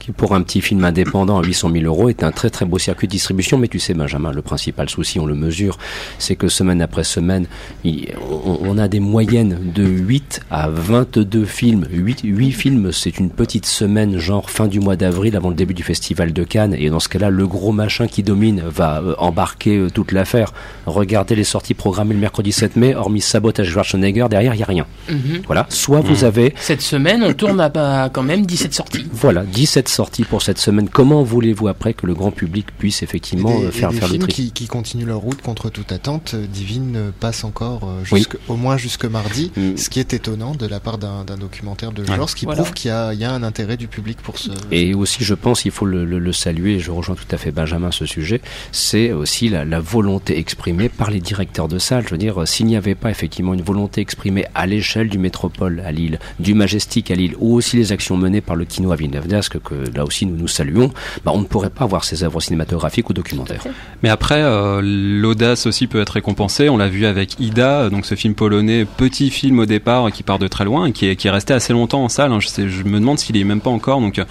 [0.05, 2.77] Qui, pour un petit film indépendant à 800 000 euros, est un très très beau
[2.77, 3.57] circuit de distribution.
[3.57, 5.79] Mais tu sais, Benjamin, le principal souci, on le mesure,
[6.19, 7.47] c'est que semaine après semaine,
[7.83, 11.87] il- on, on a des moyennes de 8 à 22 films.
[11.91, 15.73] 8, 8 films, c'est une petite semaine, genre fin du mois d'avril, avant le début
[15.73, 16.75] du festival de Cannes.
[16.77, 20.53] Et dans ce cas-là, le gros machin qui domine va euh, embarquer euh, toute l'affaire.
[20.85, 24.67] Regardez les sorties programmées le mercredi 7 mai, hormis sabotage Schwarzenegger, derrière, il n'y a
[24.67, 24.85] rien.
[25.09, 25.41] Mhm.
[25.47, 25.65] Voilà.
[25.69, 29.07] Soit vous avez Cette semaine, on tourne à, à quand même 17 sorties.
[29.11, 30.89] voilà, 17 sorties pour cette semaine.
[30.89, 33.99] Comment voulez-vous après que le grand public puisse effectivement Et des, euh, faire, et des
[33.99, 36.33] faire le tri qui, qui continuent leur route contre toute attente.
[36.35, 38.25] euh, Divine euh, passe encore euh, Oui.
[38.49, 39.77] au moins jusque mardi, Mm.
[39.77, 42.15] ce qui est étonnant de la part d'un documentaire de Ouais.
[42.15, 42.61] genre, ce qui Voilà.
[42.61, 44.51] prouve qu'il y, a- il y a un intérêt du public pour ce.
[44.71, 47.37] Et aussi, je pense, il faut le, le- le saluer, et je rejoins tout à
[47.37, 51.79] fait Benjamin à ce sujet, c'est aussi la, la volonté exprimée par les directeurs de
[51.79, 52.03] salle.
[52.05, 55.81] Je veux dire, s'il n'y avait pas effectivement une volonté exprimée à l'échelle du métropole
[55.85, 58.95] à Lille, du Majestic à Lille, ou aussi les actions menées par le Kino à
[58.95, 60.91] Villeneuve d'Ascq, que là aussi nous nous saluons,
[61.23, 63.63] bah, on ne pourrait pas voir ces œuvres cinématographiques ou documentaires.
[64.03, 66.69] Mais après, euh, l'audace aussi peut être récompensée.
[66.69, 70.39] On l'a vu avec Ida, donc ce film polonais, petit film au départ qui part
[70.39, 72.31] de très loin et qui est, qui est resté assez longtemps en salle.
[72.31, 72.39] hein.
[72.39, 74.01] Je, sais, je me demande s'il est même pas encore.
[74.01, 74.25] Donc euh,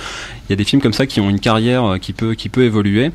[0.49, 2.49] il y a des films comme ça qui ont une carrière euh, qui peut, qui
[2.49, 3.11] peut évoluer.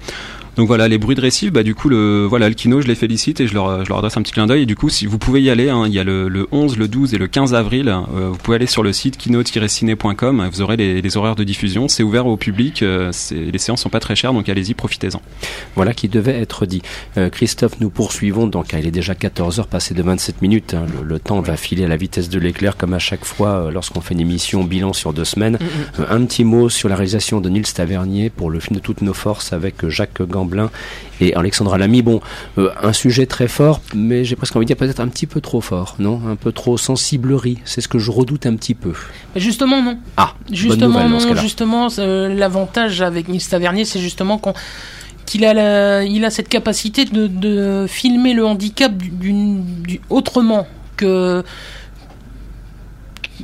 [0.60, 2.96] Donc voilà, les bruits de récif, bah du coup le voilà le kino, je les
[2.96, 4.64] félicite et je leur, je leur adresse un petit clin d'œil.
[4.64, 6.78] Et du coup, si vous pouvez y aller, hein, il y a le, le 11,
[6.78, 7.88] le 12 et le 15 avril.
[7.88, 10.50] euh, vous pouvez aller sur le site kino-ciné.com.
[10.52, 11.88] Vous aurez les, les horaires de diffusion.
[11.88, 12.82] C'est ouvert au public.
[12.84, 15.22] euh, les séances sont pas très chères, donc allez-y, profitez-en.
[15.78, 16.82] Voilà qui devait être dit.
[17.18, 20.74] Euh, Christophe, nous poursuivons, donc il est déjà 14h passé de 27 minutes.
[20.74, 20.86] hein.
[20.94, 23.72] le, le temps va filer à la vitesse de l'éclair comme à chaque fois euh,
[23.72, 25.58] lorsqu'on fait une émission bilan sur deux semaines.
[26.02, 29.02] Euh, un petit mot sur la réalisation de Nils Tavernier pour le film de toutes
[29.02, 30.22] nos forces avec Jacques
[31.22, 32.02] Et Alexandra Lamy.
[32.02, 32.22] Bon,
[32.58, 35.42] euh, un sujet très fort, mais j'ai presque envie de dire peut-être un petit peu
[35.42, 36.22] trop fort, non?
[36.30, 37.58] Un peu trop sensiblerie.
[37.66, 38.94] C'est ce que je redoute un petit peu.
[39.36, 39.98] Mais Justement, non.
[40.18, 41.42] Ah, bonne Justement, nouvelle non.
[41.42, 44.54] Justement, euh, l'avantage avec Nils Tavernier, c'est justement qu'on
[45.26, 48.92] qu'il a, la- il a cette capacité de, de filmer le handicap
[50.10, 51.44] autrement que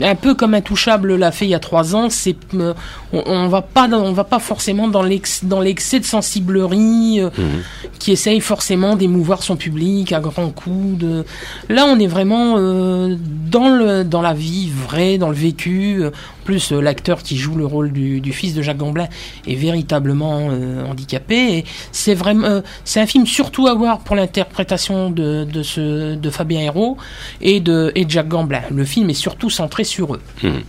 [0.02, 2.10] un peu comme Intouchable l'a fait il y a trois ans.
[2.10, 2.74] C'est euh,
[3.14, 7.62] on, on va pas dans- on va pas forcément dans l'excès de sensiblerie euh, Mhm.
[8.00, 10.98] qui essaye forcément d'émouvoir son public à grands coups.
[10.98, 11.26] De...
[11.70, 13.16] Là, on est vraiment euh,
[13.50, 16.04] dans, le, dans la vie vraie, dans le vécu.
[16.46, 19.08] Plus, euh, l'acteur qui joue le rôle du, fils de Jacques Gamblin
[19.48, 21.66] est véritablement euh, handicapé.
[21.92, 26.98] C'est vraiment, euh, c'est un film surtout à voir pour l'interprétation de, de, Fabien Hérault
[27.42, 28.62] et de, et Jacques Gamblin.
[28.72, 30.22] Le film est surtout centré sur eux.
[30.44, 30.62] Mhm.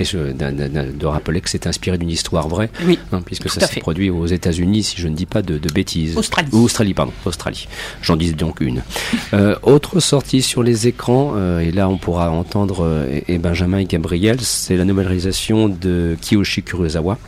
[0.00, 2.98] Et je, de rappeler que c'est inspiré d'une histoire vraie, Oui.
[3.12, 6.16] hein, puisque ça s'est produit aux États-Unis, si je ne dis pas de, de bêtises.
[6.16, 6.48] Australie.
[6.52, 7.68] Australie, pardon, Australie.
[8.02, 8.82] J'en dis donc une.
[9.32, 13.78] Euh, autre sortie sur les écrans, euh, et là on pourra entendre euh, et, Benjamin
[13.78, 17.18] et Gabriel, c'est la nouvelle réalisation de Kiyoshi Kurosawa.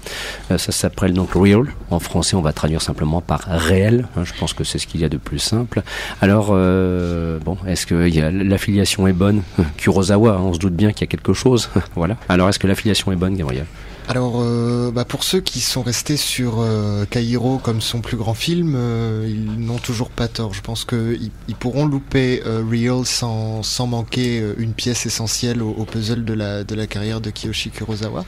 [0.50, 1.64] Ça s'appelle donc Real.
[1.90, 4.06] En français, on va traduire simplement par réel.
[4.16, 5.82] hein, je pense que c'est ce qu'il y a de plus simple.
[6.20, 7.94] Alors, bon, est-ce que
[8.44, 9.42] l'affiliation est bonne?
[9.76, 11.68] Kurosawa, on se doute bien qu'il y a quelque chose.
[11.96, 12.16] voilà.
[12.28, 13.66] Alors, est-ce que l'affiliation est bonne, Gabriel?
[14.09, 18.35] Alors, euh, bah, pour ceux qui sont restés sur euh, Cairo comme son plus grand
[18.35, 20.55] film, euh, ils n'ont toujours pas tort.
[20.55, 25.61] Je pense qu'ils ils pourront louper euh, Real sans, sans manquer euh, une pièce essentielle
[25.61, 28.25] au, au puzzle de la, de la carrière de Kiyoshi Kurosawa.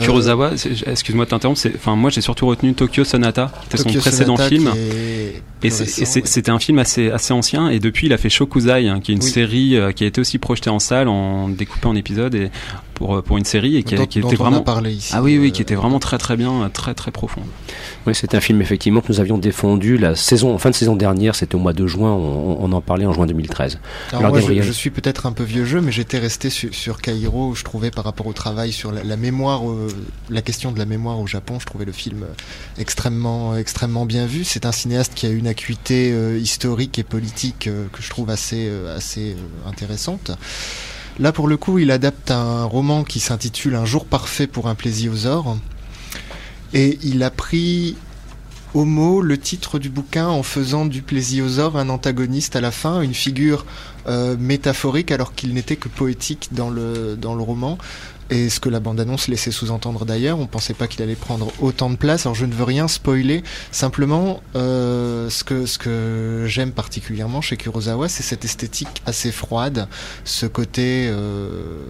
[0.00, 3.90] Euh, Kurosawa, c'est- excuse-moi de t'interrompre, enfin moi j'ai surtout retenu Tokyo Sonata, qui était
[3.92, 4.70] son précédent Sonata, film.
[4.70, 5.86] qui est Et ouais.
[6.24, 9.14] c'était un film assez, assez ancien et depuis il a fait Shokuzai hein, qui est
[9.16, 9.28] une Oui.
[9.30, 12.50] série euh, qui a été aussi projetée en salle en découpée en épisodes et
[12.94, 14.62] pour, euh, pour une série et qui, a- dont, qui dont était on vraiment a
[14.64, 15.12] parlé ici.
[15.14, 17.42] ah oui oui euh, qui était vraiment très très bien très très profond
[18.06, 20.94] Oui, c'est un film effectivement que nous avions défendu la saison, en fin de saison
[20.94, 23.78] dernière, c'était au mois de juin, on, on en parlait en juin 2013.
[24.10, 24.64] Alors Alors, moi, je, Gabriel.
[24.64, 27.64] je suis peut-être un peu vieux jeu, mais j'étais resté sur, sur Cairo, où je
[27.64, 29.88] trouvais par rapport au travail sur la, la mémoire, euh,
[30.30, 32.24] la question de la mémoire au Japon, je trouvais le film
[32.78, 34.44] extrêmement, extrêmement bien vu.
[34.44, 38.30] C'est un cinéaste qui a une acuité euh, historique et politique euh, que je trouve
[38.30, 38.98] assez, euh,
[39.66, 40.30] intéressante.
[41.18, 44.74] Là, pour le coup, il adapte un roman qui s'intitule Un jour parfait pour un
[44.74, 45.56] plésiosaure.
[46.72, 47.96] Et il a pris
[48.74, 53.00] au mot le titre du bouquin en faisant du plésiosaure un antagoniste à la fin,
[53.00, 53.64] une figure
[54.38, 57.78] métaphorique alors qu'il n'était que poétique dans le roman.
[58.30, 61.88] Et ce que la bande-annonce laissait sous-entendre d'ailleurs, on pensait pas qu'il allait prendre autant
[61.88, 62.26] de place.
[62.26, 67.56] Alors je ne veux rien spoiler, simplement euh, ce que, ce que j'aime particulièrement chez
[67.56, 69.88] Kurosawa, c'est cette esthétique assez froide,
[70.24, 71.80] ce côté, euh,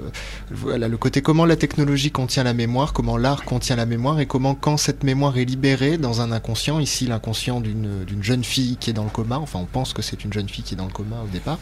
[0.51, 4.27] voilà, le côté comment la technologie contient la mémoire, comment l'art contient la mémoire et
[4.27, 8.91] comment quand cette mémoire est libérée dans un inconscient, ici l'inconscient d'une jeune fille qui
[8.91, 10.87] est dans le coma, enfin on pense que c'est une jeune fille qui est dans
[10.87, 11.59] le coma au départ.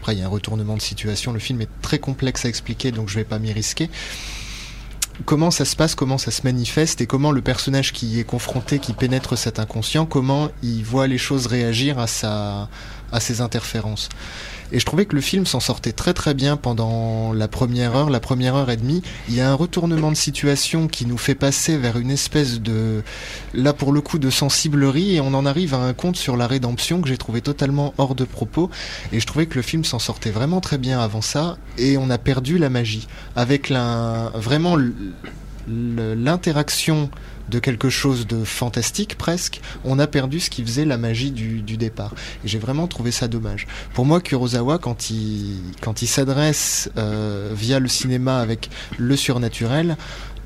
[0.00, 2.90] Après il y a un retournement de situation, le film est très complexe à expliquer
[2.90, 3.90] donc je vais pas m'y risquer
[5.24, 8.24] comment ça se passe, comment ça se manifeste et comment le personnage qui y est
[8.24, 12.68] confronté, qui pénètre cet inconscient, comment il voit les choses réagir à sa,
[13.12, 14.08] à ses interférences?
[14.72, 18.10] Et je trouvais que le film s'en sortait très très bien pendant la première heure,
[18.10, 19.02] la première heure et demie.
[19.28, 23.02] Il y a un retournement de situation qui nous fait passer vers une espèce de,
[23.54, 26.46] là pour le coup, de sensiblerie et on en arrive à un conte sur la
[26.46, 28.70] rédemption que j'ai trouvé totalement hors de propos.
[29.12, 32.10] Et je trouvais que le film s'en sortait vraiment très bien avant ça et on
[32.10, 34.76] a perdu la magie avec la, vraiment
[35.68, 37.10] l'interaction
[37.48, 41.76] de quelque chose de fantastique presque, on a perdu ce qui faisait la magie du,
[41.76, 42.14] départ.
[42.44, 43.66] Et j'ai vraiment trouvé ça dommage.
[43.94, 49.96] Pour moi, Kurosawa, quand il, s'adresse euh, via le cinéma avec le surnaturel,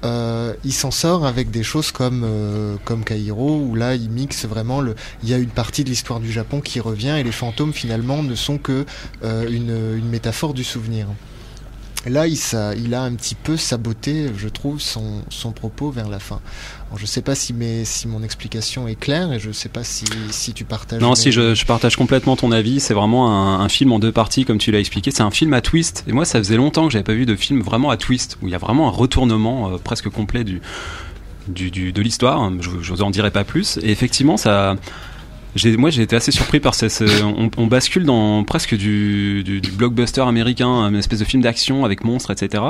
[0.04, 4.46] euh, il s'en sort avec des choses comme euh, comme Cairo où là il mixe
[4.46, 7.32] vraiment le il y a une partie de l'histoire du Japon qui revient et les
[7.32, 8.86] fantômes finalement ne sont que
[9.24, 11.06] euh, une métaphore du souvenir.
[12.06, 16.08] Là, il, ça, il a un petit peu saboté, je trouve, son, son propos vers
[16.08, 16.40] la fin.
[16.88, 19.84] Alors, je sais pas si, mes, si mon explication est claire et je sais pas
[19.84, 21.00] si, si tu partages.
[21.00, 22.80] non mes- si je, je partage complètement ton avis.
[22.80, 25.10] C'est vraiment un, un film en deux parties comme tu l'as expliqué.
[25.10, 26.04] C'est un film à twist.
[26.08, 28.46] Et moi ça faisait longtemps que j'avais pas vu de film vraiment à twist où
[28.48, 30.62] il y a vraiment un retournement euh, presque complet du,
[31.48, 32.50] du, du- de l'histoire.
[32.60, 33.78] Je, je vous en dirai pas plus.
[33.82, 34.76] Et effectivement ça
[35.78, 37.04] moi j'ai été assez surpris par ce, ce-
[37.56, 42.62] on, bascule dans presque du, blockbuster américain, une espèce de film d'action avec monstres, etc.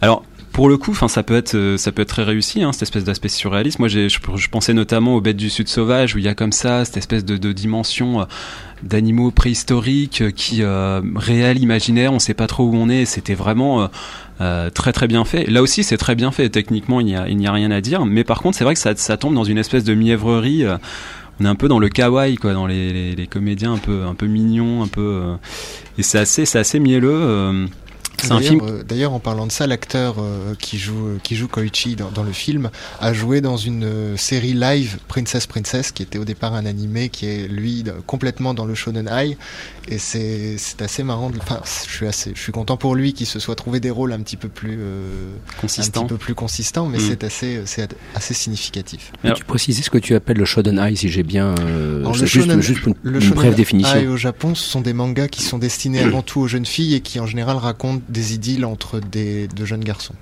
[0.00, 3.28] Alors pour le coup, enfin ça peut être euh, très réussi, hein, cette espèce d'aspect
[3.28, 3.78] surréaliste.
[3.78, 6.84] Moi je, pensais notamment aux bêtes du sud sauvage où il y a comme ça
[6.84, 8.24] cette espèce de, dimension euh,
[8.82, 13.04] d'animaux préhistoriques euh, qui euh, réel, imaginaire, on sait pas trop où on est.
[13.04, 13.86] C'était vraiment euh,
[14.40, 15.46] euh, très très bien fait.
[15.48, 16.48] Là aussi c'est très bien fait.
[16.48, 19.34] Techniquement il n'y a, rien à dire, mais par contre c'est vrai que ça, tombe
[19.34, 20.64] dans une espèce de mièvrerie.
[20.64, 20.78] euh,
[21.40, 24.04] on est un peu dans le kawaii quoi dans les, les, les comédiens un peu
[24.04, 25.36] un peu mignons un peu euh,
[25.98, 27.66] et c'est assez c'est assez mielleux euh,
[28.28, 31.96] D'ailleurs, euh, D'ailleurs, en parlant de ça, l'acteur euh, qui joue euh, qui joue Koichi
[31.96, 36.24] dans, dans le film a joué dans une série live Princess Princess, qui était au
[36.24, 39.36] départ un animé, qui est lui complètement dans le shonen high,
[39.90, 41.30] et c'est c'est assez marrant.
[41.30, 43.90] de- Enfin, je suis assez, je suis content pour lui qu'il se soit trouvé des
[43.90, 47.00] rôles un petit peu plus euh, un consistant petit peu plus consistants, mais Mm.
[47.08, 49.12] c'est assez c'est assez significatif.
[49.34, 51.54] Tu préciser ce que tu appelles le Shonen Eye, si j'ai bien.
[51.60, 54.00] euh, Alors, le juste, shonen- juste une, Le une brève définition.
[54.08, 57.00] au Japon, ce sont des mangas qui sont destinés avant tout aux jeunes filles et
[57.00, 60.14] qui en général racontent des idylles entre des de jeunes garçons.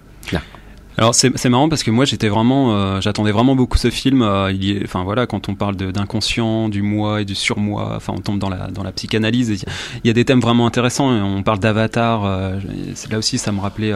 [0.99, 4.51] Alors c'est marrant parce que moi j'étais vraiment euh, j'attendais vraiment beaucoup ce film euh,
[4.51, 8.21] il y enfin voilà quand on parle d'inconscient du moi et du surmoi enfin on
[8.21, 9.65] tombe dans la dans la psychanalyse.
[10.03, 12.59] Il y a- des thèmes vraiment intéressants on parle d'Avatar euh,
[13.13, 13.93] là aussi ça me rappelait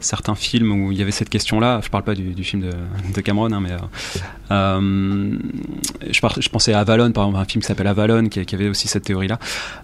[0.00, 2.62] certains films où il y avait cette question là je parle pas du, film
[3.14, 3.76] de, Cameron hein, mais
[6.10, 8.88] je, par- pensais à Avalon par exemple un film qui s'appelle Avalon qui, avait aussi
[8.88, 9.38] cette théorie là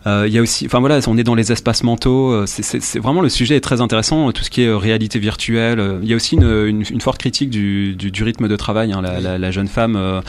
[0.06, 3.20] euh, il y a aussi enfin voilà on est dans les espaces mentaux c'est- vraiment
[3.20, 6.36] le sujet est très intéressant tout ce qui est réalité virtuelle il y a aussi
[6.36, 9.02] une, une, une forte critique du, du, du rythme de travail hein.
[9.02, 10.20] la, la, la jeune femme euh,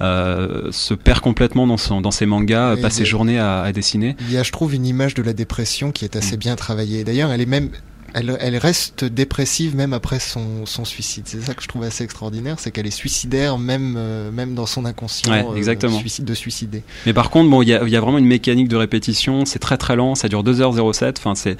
[0.00, 4.16] euh, se perd complètement dans, son, dans ses mangas passe ses journées à, à dessiner
[4.20, 7.04] Il y a, je trouve, une image de la dépression qui est assez bien travaillée.
[7.04, 7.70] D'ailleurs, elle est même
[8.14, 11.22] elle, elle reste dépressive même après son, son suicide.
[11.26, 14.66] C'est ça que je trouve assez extraordinaire, c'est qu'elle est suicidaire même, euh, même dans
[14.66, 15.98] son inconscient Ouais, euh, exactement.
[15.98, 16.82] suicide- de suicider.
[17.06, 19.46] Mais par contre, bon, il y a, y a vraiment une mécanique de répétition.
[19.46, 20.14] C'est très très lent.
[20.14, 21.14] Ça dure 2h07.
[21.18, 21.56] Enfin, c'est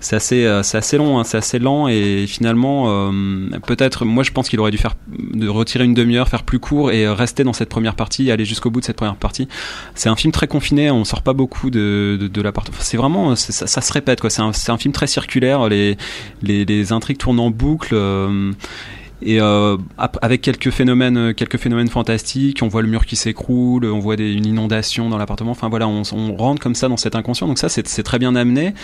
[0.00, 1.18] c'est assez euh, assez long.
[1.18, 4.94] hein, c'est assez lent et finalement, euh, peut-être, moi, je pense qu'il aurait dû faire
[5.08, 8.46] de retirer une demi-heure, faire plus court et euh, rester dans cette première partie, aller
[8.46, 9.46] jusqu'au bout de cette première partie.
[9.94, 10.90] C'est un film très confiné.
[10.90, 14.30] On sort pas beaucoup de de, de c'est vraiment ça, se répète quoi.
[14.30, 15.68] C'est un un film très circulaire.
[15.68, 15.96] Les
[16.42, 17.94] les, intrigues tournent en boucle.
[19.22, 24.14] et avec quelques phénomènes, quelques phénomènes fantastiques, on voit le mur qui s'écroule, on voit
[24.14, 25.50] une inondation dans l'appartement.
[25.50, 26.02] Enfin voilà, on,
[26.36, 27.46] rentre comme ça dans cet inconscient.
[27.46, 28.74] Donc ça, c'est très bien amené,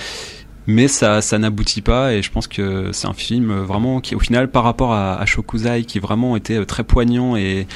[0.67, 2.13] mais ça, ça n'aboutit pas.
[2.15, 5.27] Et je pense que c'est un film vraiment qui, au final, par rapport à, à
[5.27, 7.67] Shokuzai, qui vraiment était très poignant et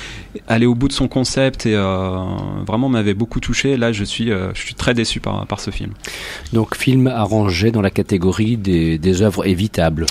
[0.48, 2.18] allait au bout de son concept et euh,
[2.66, 3.76] vraiment m'avait beaucoup touché.
[3.76, 5.92] Là, je suis, euh, je suis très déçu par, par ce film.
[6.52, 10.06] Donc film arrangé dans la catégorie des œuvres évitables.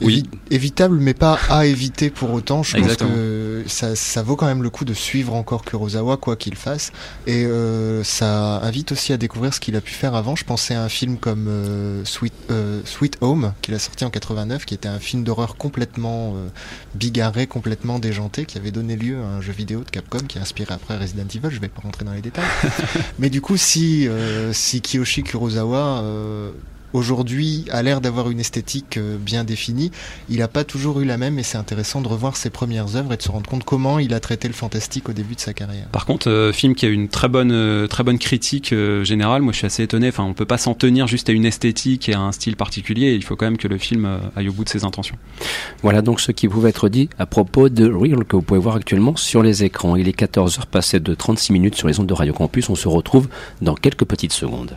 [0.00, 0.24] Oui.
[0.24, 2.62] Évi- évitable, mais pas à éviter pour autant.
[2.62, 3.10] Je Exactement.
[3.10, 6.56] pense que ça, ça vaut quand même le coup de suivre encore Kurosawa, quoi qu'il
[6.56, 6.92] fasse.
[7.26, 10.34] Et euh, ça invite aussi à découvrir ce qu'il a pu faire avant.
[10.36, 14.10] Je pensais à un film comme euh, Sweet, euh, Sweet Home, qu'il a sorti en
[14.10, 16.48] 89, qui était un film d'horreur complètement euh,
[16.94, 20.42] bigarré, complètement déjanté, qui avait donné lieu à un jeu vidéo de Capcom qui a
[20.42, 21.48] inspiré après Resident Evil.
[21.50, 22.44] Je vais pas rentrer dans les détails.
[23.18, 26.02] mais du coup, si, euh, si Kiyoshi Kurosawa...
[26.92, 29.62] Aujourd'hui, a l'air d'avoir une esthétique euh, bien définie
[30.28, 33.12] il n'a pas toujours eu la même et c'est intéressant de revoir ses premières œuvres
[33.12, 35.52] et de se rendre compte comment il a traité le fantastique au début de sa
[35.52, 35.86] carrière.
[35.92, 39.04] Par contre, euh, film qui a eu une très bonne, euh, très bonne critique euh,
[39.04, 39.42] générale.
[39.42, 40.08] Moi, je suis assez étonné.
[40.08, 43.14] Enfin, on peut pas s'en tenir juste à une esthétique et à un style particulier.
[43.14, 45.16] Il faut quand même que le film euh, aille au bout de ses intentions.
[45.82, 48.76] Voilà donc ce qui pouvait être dit à propos de Real que vous pouvez voir
[48.76, 49.96] actuellement sur les écrans.
[49.96, 52.68] Il est 14h passé de 36 minutes sur les ondes de Radio Campus.
[52.70, 53.28] On se retrouve
[53.60, 54.76] dans quelques petites secondes.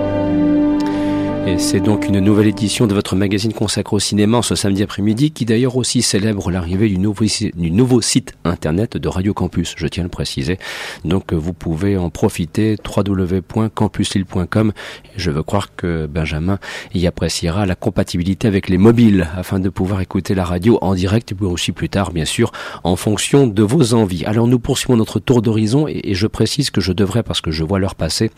[1.47, 5.31] Et c'est donc une nouvelle édition de votre magazine consacré au cinéma ce samedi après-midi,
[5.31, 7.25] qui d'ailleurs aussi célèbre l'arrivée du nouveau,
[7.55, 10.59] nouveau site internet de Radio Campus, je tiens à le préciser.
[11.03, 14.71] Donc euh, vous pouvez en profiter, www.campuslille.com.
[15.17, 16.59] Je veux croire que Benjamin
[16.93, 21.31] y appréciera la compatibilité avec les mobiles, afin de pouvoir écouter la radio en direct,
[21.31, 22.51] et puis aussi plus tard, bien sûr,
[22.83, 24.25] en fonction de vos envies.
[24.25, 27.49] Alors nous poursuivons notre tour d'horizon, et, et je précise que je devrais, parce que
[27.49, 28.29] je vois l'heure passer,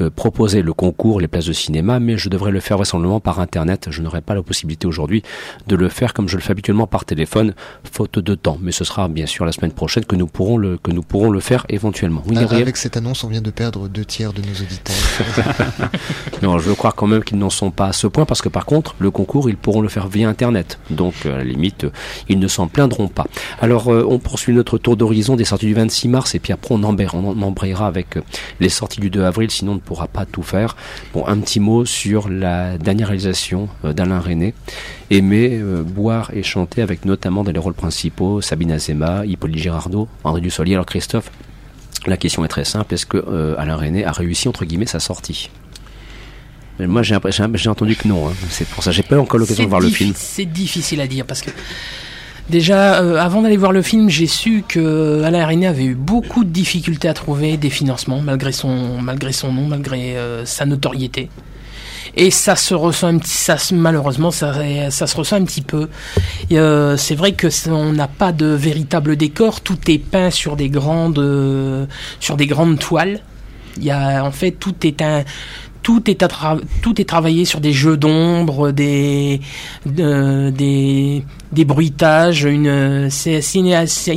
[0.00, 3.40] euh, proposer le concours, les places de cinéma, mais je devrais le faire vraisemblablement par
[3.40, 3.88] internet.
[3.90, 5.22] Je n'aurai pas la possibilité aujourd'hui
[5.66, 7.54] de le faire comme je le fais habituellement par téléphone,
[7.90, 8.58] faute de temps.
[8.60, 11.30] Mais ce sera bien sûr la semaine prochaine que nous pourrons le, que nous pourrons
[11.30, 12.22] le faire éventuellement.
[12.26, 15.90] Oui, Ah, Gabriel Avec cette annonce, on vient de perdre deux tiers de nos auditeurs.
[16.42, 18.48] Non, je veux croire quand même qu'ils n'en sont pas à ce point parce que
[18.48, 20.78] par contre, le concours, ils pourront le faire via Internet.
[20.90, 21.90] Donc, euh, à la limite, euh,
[22.28, 23.26] ils ne s'en plaindront pas.
[23.60, 26.74] Alors, euh, on poursuit notre tour d'horizon des sorties du 26 mars et puis après,
[26.74, 28.22] on, embrayera, on embrayera avec euh,
[28.60, 30.76] les sorties du 2 avril, sinon on ne pourra pas tout faire.
[31.12, 34.54] Bon, un petit mot sur la dernière réalisation euh, d'Alain René.
[35.10, 40.08] Aimer, euh, boire et chanter avec notamment dans les rôles principaux Sabine Azema, Hippolyte Girardot,
[40.24, 40.74] André Dussolier.
[40.74, 41.30] Alors, Christophe,
[42.06, 42.94] la question est très simple.
[42.94, 45.50] Est-ce que euh, Alain René a réussi, entre guillemets, sa sortie?
[46.80, 48.28] Moi, j'ai entendu que non.
[48.28, 48.32] hein.
[48.50, 50.12] C'est pour ça j'ai pas eu encore l'occasion de voir le film.
[50.14, 51.50] C'est difficile à dire parce que
[52.48, 56.44] déjà, euh, avant d'aller voir le film, j'ai su que Alain René avait eu beaucoup
[56.44, 61.30] de difficultés à trouver des financements malgré son, malgré son nom, malgré euh, sa notoriété.
[62.20, 64.52] Et ça se ressent un petit, ça se- malheureusement, ça,
[64.90, 65.88] ça se ressent un petit peu.
[66.50, 69.60] Euh, c'est vrai que on n'a pas de véritable décor.
[69.60, 71.86] Tout est peint sur des grandes, euh,
[72.18, 73.20] sur des grandes toiles.
[73.76, 75.22] Il y a, en fait, tout est un,
[75.88, 76.22] tout est,
[76.82, 79.40] tout est travaillé sur des jeux d'ombre, des,
[79.86, 82.44] de- des, des bruitages.
[82.44, 83.66] Une, c'est, il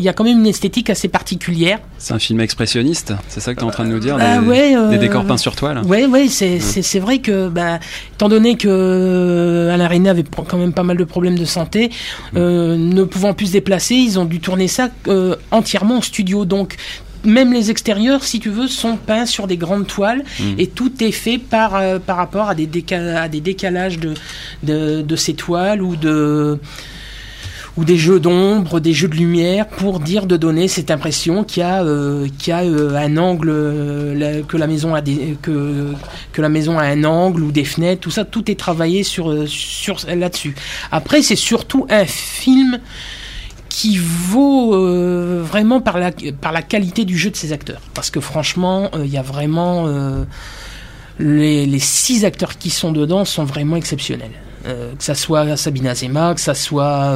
[0.03, 1.79] y a quand même une esthétique assez particulière.
[1.97, 4.39] C'est un film expressionniste, c'est ça que tu es en train de nous dire Bah
[4.39, 5.81] des, ouais, euh, des décors peints sur toile?
[5.85, 7.79] Ouais, ouais, c'est, c'est vrai que, bah,
[8.15, 11.89] étant donné que euh, Alain René avait quand même pas mal de problèmes de santé,
[12.35, 14.89] euh, ne pouvant plus se déplacer, ils ont dû tourner ça
[15.51, 16.43] entièrement en studio.
[16.43, 16.75] Donc,
[17.23, 20.55] même les extérieurs, si tu veux, sont peints sur des grandes toiles Mhm.
[20.57, 24.13] et tout est fait par, euh, par rapport à des, décal- à des décalages de,
[24.63, 26.59] de, de ces toiles ou de
[27.77, 31.61] ou des jeux d'ombre, des jeux de lumière pour dire de donner cette impression qu'il
[31.61, 35.37] y a, euh, y a euh, un angle, euh, la- que la maison a des,
[35.41, 35.93] que,
[36.33, 39.47] que la maison a un angle ou des fenêtres, tout ça, tout est travaillé sur,
[39.47, 40.53] sur là-dessus.
[40.91, 42.77] Après, c'est surtout un film
[43.71, 46.11] qui vaut euh, vraiment par la,
[46.41, 47.79] par la qualité du jeu de ses acteurs.
[47.93, 49.87] Parce que franchement, euh, il y a vraiment...
[49.87, 50.25] euh,
[51.19, 54.31] les, les six acteurs qui sont dedans sont vraiment exceptionnels.
[54.63, 57.15] Que ça soit Sabine Azema, que ça soit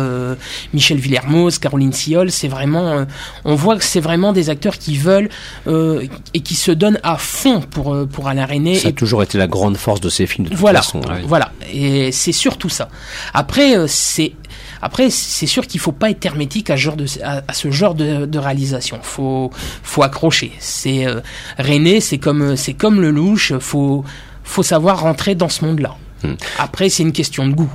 [0.74, 3.06] Michel Villermoz, Caroline Siol, c'est vraiment,
[3.44, 5.30] on voit que c'est vraiment des acteurs qui veulent
[5.68, 9.38] et qui se donnent à fond pour pour Alain René Ça a et toujours été
[9.38, 11.02] la grande force de ces films de toute voilà, façon.
[11.28, 11.52] voilà.
[11.72, 12.90] Et c'est surtout ça.
[13.32, 14.34] Après, c'est
[14.82, 17.72] après c'est sûr qu'il faut pas être hermétique à, ce genre de, à, à ce
[17.72, 19.00] genre de, de réalisation.
[19.02, 19.52] Faut
[19.84, 20.52] faut accrocher.
[20.60, 21.22] C'est euh,
[21.60, 23.54] René, c'est comme c'est comme le louche.
[23.60, 24.04] Faut
[24.44, 25.96] faut savoir rentrer dans ce monde-là.
[26.24, 26.34] Hmm.
[26.60, 27.72] Après, c'est une question de goût.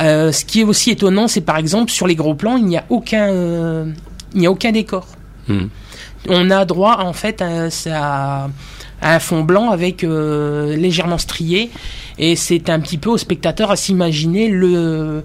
[0.00, 2.78] Euh, ce qui est aussi étonnant, c'est par exemple sur les gros plans, il n'y
[2.78, 3.84] a aucun euh,
[4.34, 5.06] il n'y a aucun décor.
[5.48, 5.66] Hmm.
[6.28, 8.48] On a droit en fait à, à-
[9.02, 11.70] à un fond blanc avec euh, légèrement strié
[12.18, 15.24] et c'est un petit peu au spectateur à s'imaginer le,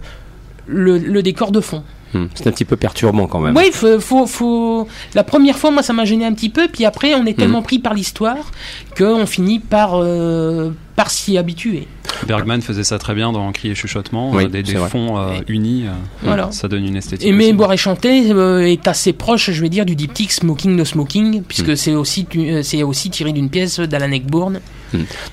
[0.68, 1.84] le le décor de fond.
[2.14, 2.28] Hmm.
[2.36, 3.56] C'est un petit peu perturbant quand même.
[3.58, 6.86] Oui, faut, faut, faut- La première fois, moi, ça m'a gêné un petit peu, puis
[6.86, 8.52] après, on est tellement pris par l'histoire
[8.98, 11.86] qu'on finit par, euh, par s'y habituer.
[12.26, 15.84] Bergman faisait ça très bien dans Cri et Chuchotement, Oui, euh, des, fonds euh, unis,
[15.86, 15.92] euh,
[16.24, 16.50] Voilà.
[16.54, 17.28] ça donne une esthétique.
[17.28, 20.86] Aimer, boire et chanter euh, est assez proche, je vais dire, du diptyque Smoking No
[20.86, 24.62] Smoking, puisque c'est aussi, euh, aussi tiré d'une pièce d'Alan Ayckbourn.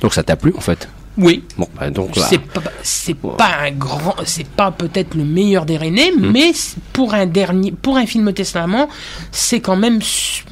[0.01, 0.89] Donc ça t'a plu en fait?
[1.17, 5.25] Oui, Bon, bah, donc là, c'est pas, c'est pas un grand, c'est pas peut-être le
[5.25, 8.89] meilleur des René, mais c'est- pour un dernier, pour un film testament,
[9.31, 10.01] c'est quand même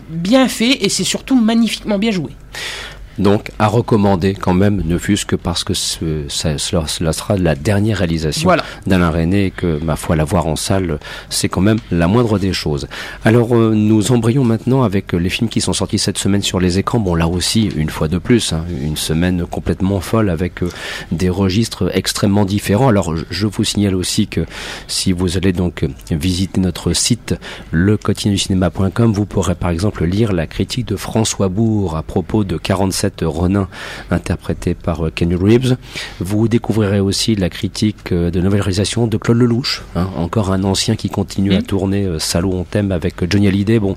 [0.09, 2.31] bien fait et c'est surtout magnifiquement bien joué.
[3.19, 7.37] Donc à recommander quand même, ne fût-ce que parce que ce- ça, cela, cela sera
[7.37, 8.65] la dernière réalisation Voilà.
[8.87, 10.99] d'Alain René et que ma foi la voir en salle,
[11.31, 12.89] c'est quand même la moindre des choses.
[13.25, 16.79] Alors euh, nous embrayons maintenant avec les films qui sont sortis cette semaine sur les
[16.79, 16.99] écrans.
[17.01, 20.71] Bon là aussi, une fois de plus, hein, une semaine complètement folle avec euh,
[21.11, 22.89] des registres extrêmement différents.
[22.89, 24.41] Alors je- vous signale aussi que
[24.89, 27.35] si vous allez donc visiter notre site
[27.73, 32.57] lequotidienducinéma.com, vous pourrez par exemple lire la critique de François Bourg à propos de
[33.03, 33.69] 47 Ronin
[34.11, 35.77] interprété par euh, Ken Reeves.
[36.21, 40.63] Vous découvrirez aussi la critique euh, de nouvelle réalisation de Claude Lelouch, hein, encore un
[40.65, 43.79] ancien qui continue à tourner euh, Salaud on t'aime avec Johnny Hallyday.
[43.81, 43.95] Bon,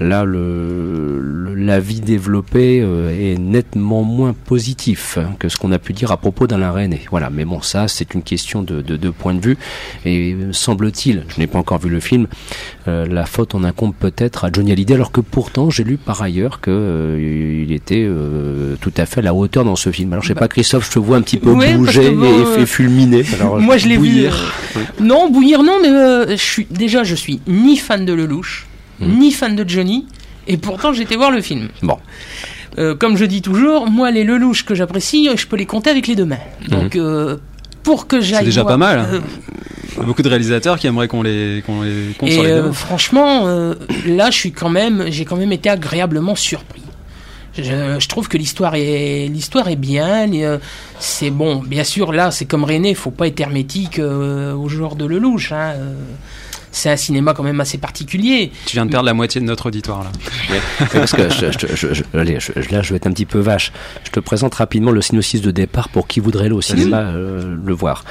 [0.00, 5.78] là le, le- l'avis développé euh, est nettement moins positif hein, que ce qu'on a
[5.78, 7.02] pu dire à propos d'Alain René.
[7.10, 9.58] Voilà, mais bon, ça c'est une question de, de, de point de vue
[10.04, 12.26] et semble-t-il, je n'ai pas encore vu le film,
[12.88, 16.22] euh, la faute en incombe peut-être à Johnny Hallyday, alors que pourtant j'ai lu par
[16.22, 18.39] ailleurs que euh, était euh,
[18.80, 20.12] tout à fait à la hauteur dans ce film.
[20.12, 22.28] Alors je sais pas, Christophe, je te vois un petit peu Ouais, bouger bon, et,
[22.42, 23.24] euh, fait fulminer.
[23.40, 23.98] Alors, Moi, je l'ai vu.
[24.00, 24.52] bouillir.
[24.76, 28.66] euh, Non, bouillir, non, mais euh, je suis déjà, je suis ni fan de Lelouch,
[29.00, 30.06] ni fan de Johnny,
[30.46, 31.68] et pourtant j'étais voir le film.
[31.82, 31.96] Bon,
[32.78, 36.06] Euh, comme je dis toujours, moi, les Lelouch que j'apprécie, je peux les compter avec
[36.06, 36.38] les deux mains.
[36.68, 37.36] Donc, euh,
[37.82, 38.38] pour que j'aille.
[38.40, 38.98] C'est déjà voir- pas mal.
[39.12, 39.18] euh,
[39.94, 42.42] Il y a beaucoup de réalisateurs qui aimeraient qu'on les, qu'on les compte et sur
[42.44, 42.72] les euh, deux.
[42.72, 43.74] franchement, euh,
[44.06, 46.82] là, je suis quand même, j'ai quand même été agréablement surpris.
[47.58, 50.32] Je, je trouve que l'histoire est, l'histoire est bien.
[50.32, 50.58] euh,
[50.98, 52.12] C'est bon, bien sûr.
[52.12, 55.52] Là, c'est comme René, faut pas être hermétique euh, au genre de Lelouch.
[55.52, 55.94] Hein, euh,
[56.72, 58.52] c'est un cinéma quand même assez particulier.
[58.66, 60.10] Tu viens de perdre la moitié de notre auditoire là.
[60.50, 60.60] Ouais,
[60.92, 63.40] parce que je, je- je- je- allez, je- là, je vais être un petit peu
[63.40, 63.72] vache.
[64.04, 67.56] Je te présente rapidement le synopsis de départ pour qui voudrait aller au cinéma euh,
[67.64, 68.04] le voir.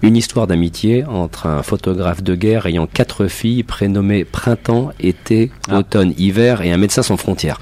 [0.00, 5.78] Une histoire d'amitié entre un photographe de guerre ayant quatre filles prénommées Printemps, Été, Ah.
[5.80, 7.60] Automne, Hiver et un médecin sans frontières.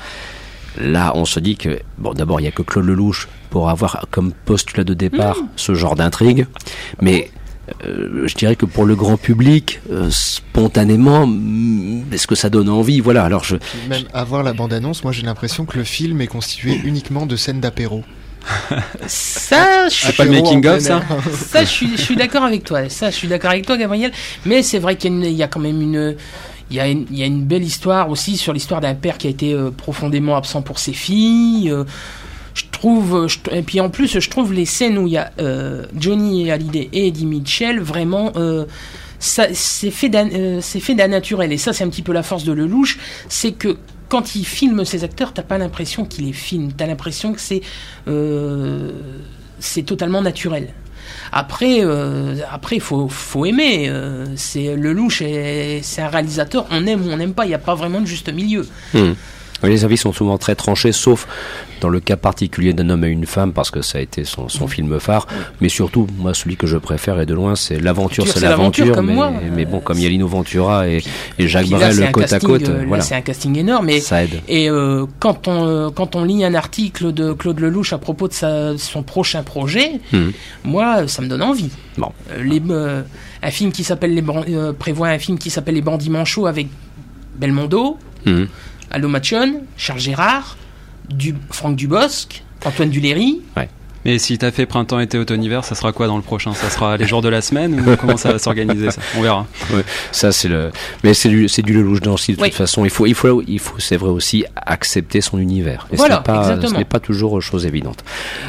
[0.78, 4.06] Là, on se dit que, bon, d'abord, il n'y a que Claude Lelouch pour avoir
[4.10, 6.46] comme postulat de départ ce genre d'intrigue.
[7.00, 7.30] Mais
[7.84, 12.68] euh, je dirais que pour le grand public, euh, spontanément, mm, est-ce que ça donne
[12.68, 13.00] envie?
[13.00, 13.56] Voilà, alors je,
[13.88, 17.36] Même à voir la bande-annonce, moi j'ai l'impression que le film est constitué uniquement de
[17.36, 18.02] scènes d'apéro.
[19.06, 21.02] Ça, je C'est pas le making of ça
[21.60, 22.88] je suis, je suis d'accord avec toi.
[22.88, 24.12] Ça, je suis d'accord avec toi, Gabriel.
[24.46, 26.16] Mais c'est vrai qu'il y a quand même une,
[26.70, 26.86] il y a
[27.26, 30.78] une, belle histoire aussi sur l'histoire d'un père qui a été euh, profondément absent pour
[30.78, 31.70] ses filles.
[31.70, 31.84] euh,
[32.54, 35.30] je trouve, je- et puis en plus, je trouve les scènes où il y a
[35.40, 38.32] euh, Johnny et Hallyday et Eddie Mitchell vraiment.
[38.36, 38.64] euh,
[39.18, 40.60] c'est fait d'un, euh,
[41.08, 42.98] naturel et ça c'est un petit peu la force de Lelouch,
[43.28, 43.76] c'est que
[44.08, 47.60] quand il filme ses acteurs, t'as pas l'impression qu'il les filme, t'as l'impression que c'est
[48.08, 48.92] euh,
[49.58, 50.72] c'est totalement naturel.
[51.32, 53.88] Après, euh, après, faut, faut aimer.
[53.88, 56.66] euh, c'est Lelouch, c'est un réalisateur.
[56.70, 57.44] On aime ou on n'aime pas.
[57.44, 58.66] Il n'y a pas vraiment de juste milieu.
[59.62, 59.66] Hmm.
[59.68, 61.26] Les avis sont souvent très tranchés, sauf
[61.80, 64.48] dans le cas particulier d'un homme et une femme, parce que ça a été son,
[64.50, 65.26] son film phare.
[65.62, 69.14] Mais surtout, moi, celui que je préfère et de loin, c'est l'aventure, c'est l'aventure, Mais,
[69.54, 71.02] mais bon, comme il y a Lino Ventura et,
[71.38, 73.88] et Jacques là, Brel côte à côte, euh, là, voilà, c'est un casting énorme.
[73.88, 74.40] Et, ça aide.
[74.46, 78.28] et euh, quand, on, euh, quand on lit un article de Claude Lelouch à propos
[78.28, 80.32] de sa, son prochain projet, Mhm.
[80.64, 81.70] moi, ça me donne envie.
[81.96, 82.12] Bon.
[82.32, 83.02] Euh, les, euh,
[83.42, 86.68] un film qui s'appelle les euh, prévoit un film qui s'appelle Les Bandits Manchots avec
[87.38, 87.96] Belmondo,
[88.26, 88.48] Mhm.
[88.90, 90.56] Allo Machon, Charles Gérard,
[91.50, 93.40] Franck Dubosc, Antoine Duléry.
[94.04, 96.54] Mais si t'as fait printemps, été, automne, hiver, ça sera quoi dans le prochain?
[96.54, 99.00] Ça sera les jours de la semaine ou comment ça va s'organiser ça?
[99.18, 99.46] On verra.
[100.10, 100.70] Ça, c'est le,
[101.04, 102.36] mais c'est du, c'est du Lelouch dans le style.
[102.36, 102.48] De Oui.
[102.48, 105.86] toute façon, il faut, il faut, il faut, c'est vrai aussi accepter son univers.
[105.92, 106.72] Et Voilà, ce n'est pas, exactement.
[106.72, 108.02] ce n'est pas toujours chose évidente.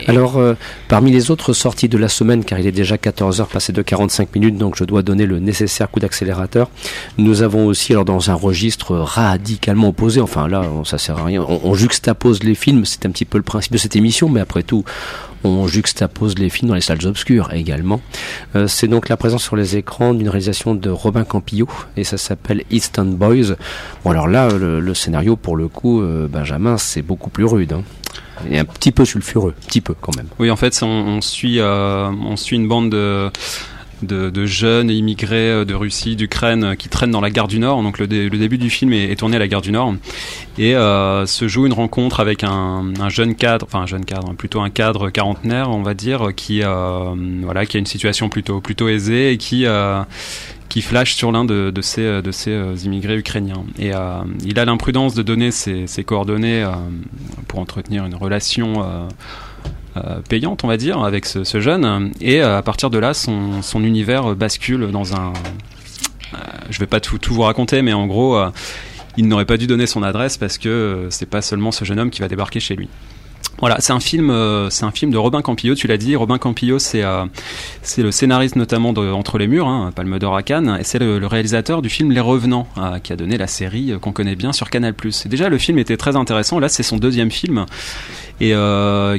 [0.08, 0.54] Alors, euh,
[0.88, 3.82] parmi les autres sorties de la semaine, car il est déjà 14 heures passé de
[3.82, 6.70] 45 minutes, donc je dois donner le nécessaire coup d'accélérateur.
[7.18, 11.46] Nous avons aussi, alors dans un registre radicalement opposé, enfin là, ça sert à rien.
[11.48, 14.40] On, on juxtapose les films, c'est un petit peu le principe de cette émission, mais
[14.40, 14.84] après tout,
[15.44, 18.02] on juxtapose les films dans les salles obscures également.
[18.56, 21.68] Euh, c'est donc la présence sur les écrans d'une réalisation de Robin Campillo
[21.98, 23.56] et ça s'appelle Eastern Boys.
[24.04, 27.74] Bon alors là, le, le scénario pour le coup, euh, Benjamin, c'est beaucoup plus rude.
[27.74, 27.84] Hein.
[28.50, 30.28] Et un petit peu sulfureux, petit peu quand même.
[30.40, 33.30] Oui, en fait, on, on suit, euh, on suit une bande de,
[34.02, 37.84] de, jeunes immigrés euh, de Russie, d'Ukraine, euh, qui traînent dans la gare du Nord.
[37.84, 39.96] Donc le, dé- le début du film est, tourné à la gare du Nord.
[40.58, 44.34] Et euh, se joue une rencontre avec un, un jeune cadre, enfin un jeune cadre,
[44.34, 48.88] plutôt un cadre quarantenaire, on va dire, qui, voilà, qui a une situation plutôt, plutôt
[48.90, 49.66] aisée et qui...
[50.70, 53.64] qui flash sur l'un de, ces, de ces immigrés ukrainiens.
[53.78, 53.92] Et
[54.46, 56.66] il a l'imprudence de donner ses, coordonnées
[57.48, 59.08] pour entretenir une relation
[60.30, 62.12] payante, on va dire, avec ce, jeune.
[62.22, 65.34] Et euh, à partir de là, son, univers bascule dans un.
[66.34, 66.38] euh,
[66.70, 68.50] je vais pas tout, vous raconter, mais en gros, euh,
[69.18, 72.00] il n'aurait pas dû donner son adresse parce que euh, c'est pas seulement ce jeune
[72.00, 72.90] homme qui va débarquer chez lui.
[73.62, 75.76] Voilà, c'est un film, euh, c'est un film de Robin Campillo.
[75.76, 77.26] Tu l'as dit, Robin Campillo, c'est euh,
[77.84, 80.98] c'est le scénariste notamment de Entre les murs, hein, Palme d'or à Cannes, et c'est
[80.98, 84.36] le, réalisateur du film Les Revenants, euh, qui a donné la série euh, qu'on connaît
[84.36, 84.96] bien sur Canal+.
[85.26, 86.60] Déjà, le film était très intéressant.
[86.60, 87.66] Là, c'est son deuxième film
[88.40, 88.54] et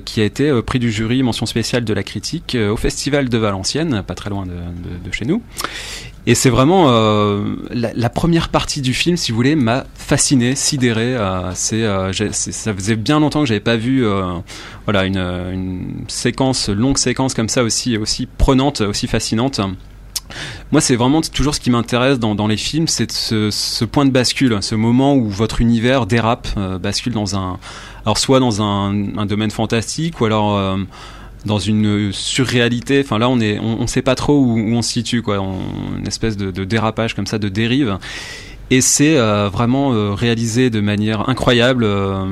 [0.04, 4.02] qui a été prix du jury, mention spéciale de la critique au Festival de Valenciennes,
[4.04, 5.40] pas très loin de chez nous.
[6.26, 11.16] Et c'est vraiment euh, la, première partie du film, si vous voulez, m'a fasciné, sidéré.
[11.16, 14.06] euh, euh, c'est- ça faisait bien longtemps que j'avais pas vu,
[14.84, 19.60] voilà, une, séquence, longue séquence comme ça aussi, aussi prenante, aussi fascinante.
[20.70, 24.56] Moi, c'est vraiment toujours ce qui m'intéresse dans, les films, c'est ce, point de bascule,
[24.60, 26.48] ce moment où votre univers dérape,
[26.80, 27.58] bascule dans un,
[28.06, 30.78] alors soit dans un, domaine fantastique, ou alors
[31.44, 33.02] dans une surréalité.
[33.04, 35.38] Enfin là, on est, on, on sait pas trop où, où on se situe, quoi.
[35.40, 37.98] On- une espèce de, de dérapage comme ça, de dérive.
[38.70, 41.84] Et c'est euh, vraiment euh, réalisé de manière incroyable.
[41.84, 42.24] Euh,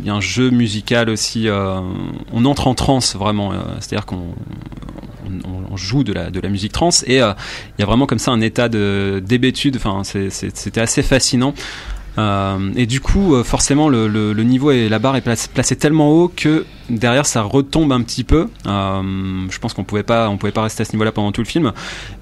[0.00, 1.46] Il y a un jeu musical aussi.
[1.48, 1.78] euh,
[2.32, 3.52] on entre en transe vraiment.
[3.52, 4.34] euh, C'est-à-dire qu'on
[5.70, 8.32] on, joue de la, de la musique trance et il y a vraiment comme ça
[8.32, 9.76] un état de d'hébétude.
[9.76, 11.54] Enfin, c'était assez fascinant.
[12.18, 16.10] Euh, et du coup, euh, forcément, le, niveau et la barre est placé, placé tellement
[16.10, 18.48] haut que derrière ça retombe un petit peu.
[18.66, 19.02] Euh,
[19.48, 21.46] je pense qu'on pouvait pas, on pouvait pas rester à ce niveau-là pendant tout le
[21.46, 21.72] film.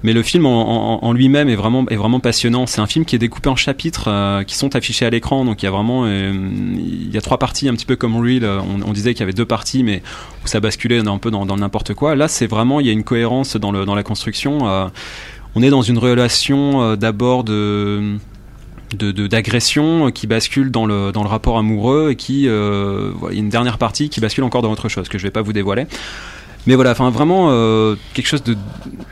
[0.03, 2.67] Mais le film en, lui-même est vraiment, passionnant.
[2.67, 5.45] C'est un film qui est découpé en chapitres qui sont affichés à l'écran.
[5.45, 8.45] Donc il y a vraiment, il y a trois parties, un petit peu comme Reel.
[8.45, 10.01] On, disait qu'il y avait deux parties, mais
[10.43, 12.15] où ça basculait un peu dans, n'importe quoi.
[12.15, 14.89] Là, c'est vraiment, il y a une cohérence dans, dans la construction.
[15.55, 18.17] On est dans une relation d'abord de
[18.95, 23.49] de de- d'agression qui bascule dans le dans le rapport amoureux et qui euh, une
[23.49, 25.85] dernière partie qui bascule encore dans autre chose que je vais pas vous dévoiler
[26.67, 28.55] mais voilà enfin vraiment euh, quelque chose de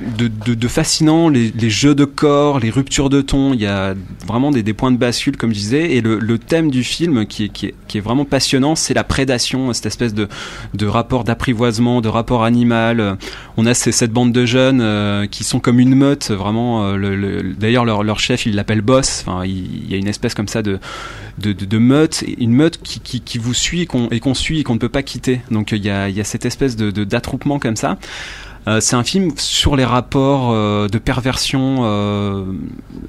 [0.01, 3.93] de, fascinant les, jeux de corps les ruptures de ton il y a
[4.27, 7.49] vraiment des, points de bascule comme je disais et le, thème du film qui est,
[7.49, 10.27] qui est, vraiment passionnant c'est la prédation cette espèce de
[10.73, 13.17] de rapport d'apprivoisement de rapport animal.
[13.57, 17.15] On a cette bande de jeunes euh, qui sont comme une meute vraiment euh, le,
[17.15, 20.49] le- d'ailleurs leur, leur chef il l'appelle boss enfin il, y a une espèce comme
[20.49, 20.79] ça de
[21.37, 24.89] de, meute une meute qui, qui, vous suit et qu'on, suit et qu'on ne peut
[24.89, 25.41] pas quitter.
[25.51, 27.03] Donc il y a, y a cette espèce de, de
[27.59, 27.97] comme ça
[28.67, 32.45] Euh, c'est un film sur les rapports euh, de perversion euh,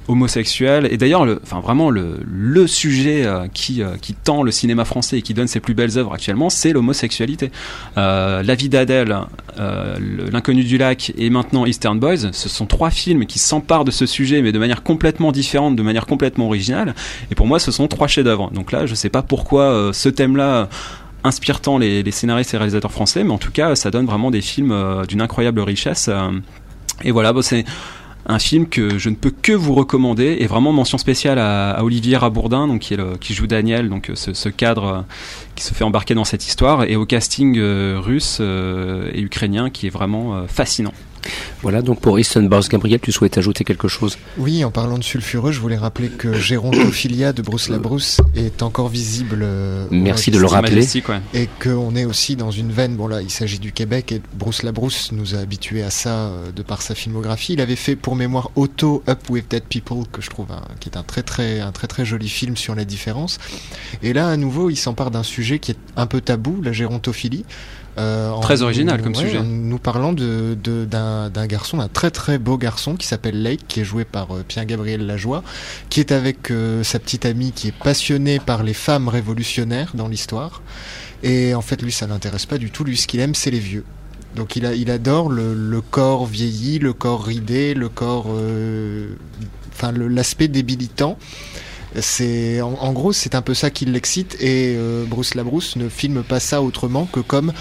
[0.07, 3.25] homosexuelle et d'ailleurs le, enfin vraiment le, sujet
[3.55, 6.73] qui, qui tend le cinéma français et qui donne ses plus belles œuvres actuellement c'est
[6.73, 7.49] l'homosexualité
[7.95, 9.15] La vie d'Adèle
[9.57, 13.91] le- L'inconnu du lac et maintenant Eastern Boys, ce sont trois films qui s'emparent de
[13.91, 16.93] ce sujet mais de manière complètement différente, de manière complètement originale.
[17.31, 18.51] Et pour moi, ce sont trois chefs-d'œuvre.
[18.51, 20.69] Donc là, je sais pas pourquoi ce thème-là
[21.23, 24.41] inspire tant les, scénaristes et réalisateurs français, mais en tout cas, ça donne vraiment des
[24.41, 26.07] films euh, d'une incroyable richesse.
[26.09, 26.31] euh.
[27.03, 27.65] et voilà, c'est
[28.27, 32.17] un film que je ne peux que vous recommander et vraiment mention spéciale à, Olivier
[32.17, 35.01] Rabourdin qui, joue Daniel donc ce, ce cadre euh,
[35.57, 39.69] qui se fait embarquer dans cette histoire et au casting euh, russe euh, et ukrainien
[39.69, 40.93] qui est vraiment euh, fascinant.
[41.61, 44.17] Voilà, donc pour Easton Boss, Gabriel, tu souhaites ajouter quelque chose?
[44.37, 48.87] Oui, en parlant de sulfureux, je voulais rappeler que Gérontophilia de Bruce Labrousse est encore
[48.87, 49.39] visible.
[49.41, 50.75] euh, Merci de le rappeler.
[50.75, 51.19] Majestic, ouais.
[51.33, 54.63] Et qu'on est aussi dans une veine, bon là il s'agit du Québec et Bruce
[54.63, 57.53] Labrousse nous a habitués à ça euh, de par sa filmographie.
[57.53, 60.87] Il avait fait pour mémoire Auto Up With Dead People que je trouve un- qui
[60.87, 63.37] est un très très un très très joli film sur la différence.
[64.01, 67.45] Et là à nouveau il s'empare d'un sujet qui est un peu tabou, la gérontophilie.
[67.97, 69.39] Euh, en Très original comme ouais, sujet.
[69.39, 73.79] en nous parlant de d'un garçon, d'un très très beau garçon qui s'appelle Lake, qui
[73.79, 75.43] est joué par euh, Pierre-Gabriel Lajoie,
[75.89, 80.07] qui est avec euh, sa petite amie qui est passionnée par les femmes révolutionnaires dans
[80.07, 80.61] l'histoire.
[81.23, 82.83] Et en fait, lui, ça l'intéresse pas du tout.
[82.83, 83.83] Lui, ce qu'il aime, c'est les vieux.
[84.35, 88.27] Donc, il, a, il adore le, le corps vieilli, le corps ridé, le corps.
[89.73, 91.17] Enfin, l'aspect débilitant.
[91.99, 94.35] C'est en, gros, c'est un peu ça qui l'excite.
[94.39, 97.53] Et euh, Bruce Labrousse ne filme pas ça autrement que comme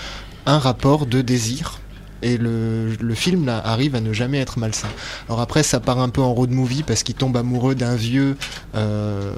[0.46, 1.80] un rapport de désir.
[2.22, 4.88] Et le, le film arrive à ne jamais être malsain.
[5.28, 8.36] Alors après, ça part un peu en road movie parce qu'il tombe amoureux d'un vieux
[8.74, 9.34] euh,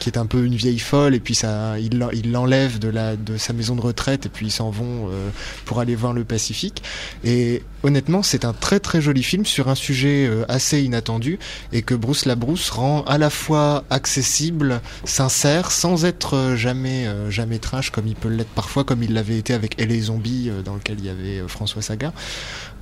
[0.00, 2.90] qui est un peu une vieille folle et puis ça, il l'en- il l'enlève de,
[3.16, 5.28] de sa maison de retraite et puis ils s'en vont euh,
[5.66, 6.82] pour aller voir le Pacifique.
[7.24, 11.38] Et honnêtement, c'est un très très joli film sur un sujet euh, assez inattendu
[11.72, 17.30] et que Bruce Labrousse rend à la fois accessible, sincère, sans être euh, jamais euh,
[17.30, 20.00] jamais trash comme il peut l'être parfois, comme il l'avait été avec Elle et les
[20.02, 22.12] zombies dans lequel il y avait François Saga.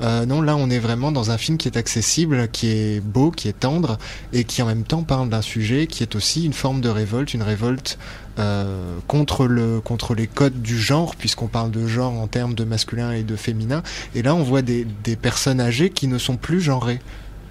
[0.01, 3.31] Euh, non, là on est vraiment dans un film qui est accessible, qui est beau,
[3.31, 3.99] qui est tendre
[4.33, 7.35] et qui en même temps parle d'un sujet qui est aussi une forme de révolte,
[7.35, 7.99] une révolte
[8.39, 12.65] euh, contre le contre les codes du genre puisqu'on parle de genre en termes de
[12.65, 13.83] masculin et de féminin.
[14.15, 17.01] Et là on voit des, des personnes âgées qui ne sont plus genrées.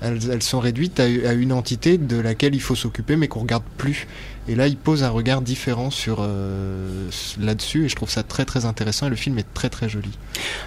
[0.02, 3.42] Elles, elles sont réduites à, à une entité de laquelle il faut s'occuper mais qu'on
[3.42, 4.08] regarde plus
[4.48, 8.46] et là il pose un regard différent sur euh, là-dessus et je trouve ça très
[8.46, 10.10] très intéressant et le film est très très joli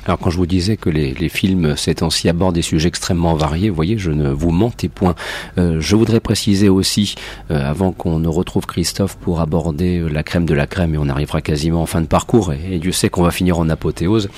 [0.07, 3.35] Alors quand je vous disais que les, les films ces temps-ci abordent des sujets extrêmement
[3.35, 5.15] variés, vous voyez, je ne vous mentais point.
[5.59, 7.15] Euh, je voudrais préciser aussi,
[7.51, 10.99] euh, avant qu'on ne retrouve Christophe pour aborder euh, la crème de la crème, et
[10.99, 13.69] on arrivera quasiment en fin de parcours, et, et Dieu sait qu'on va finir en
[13.69, 14.29] apothéose,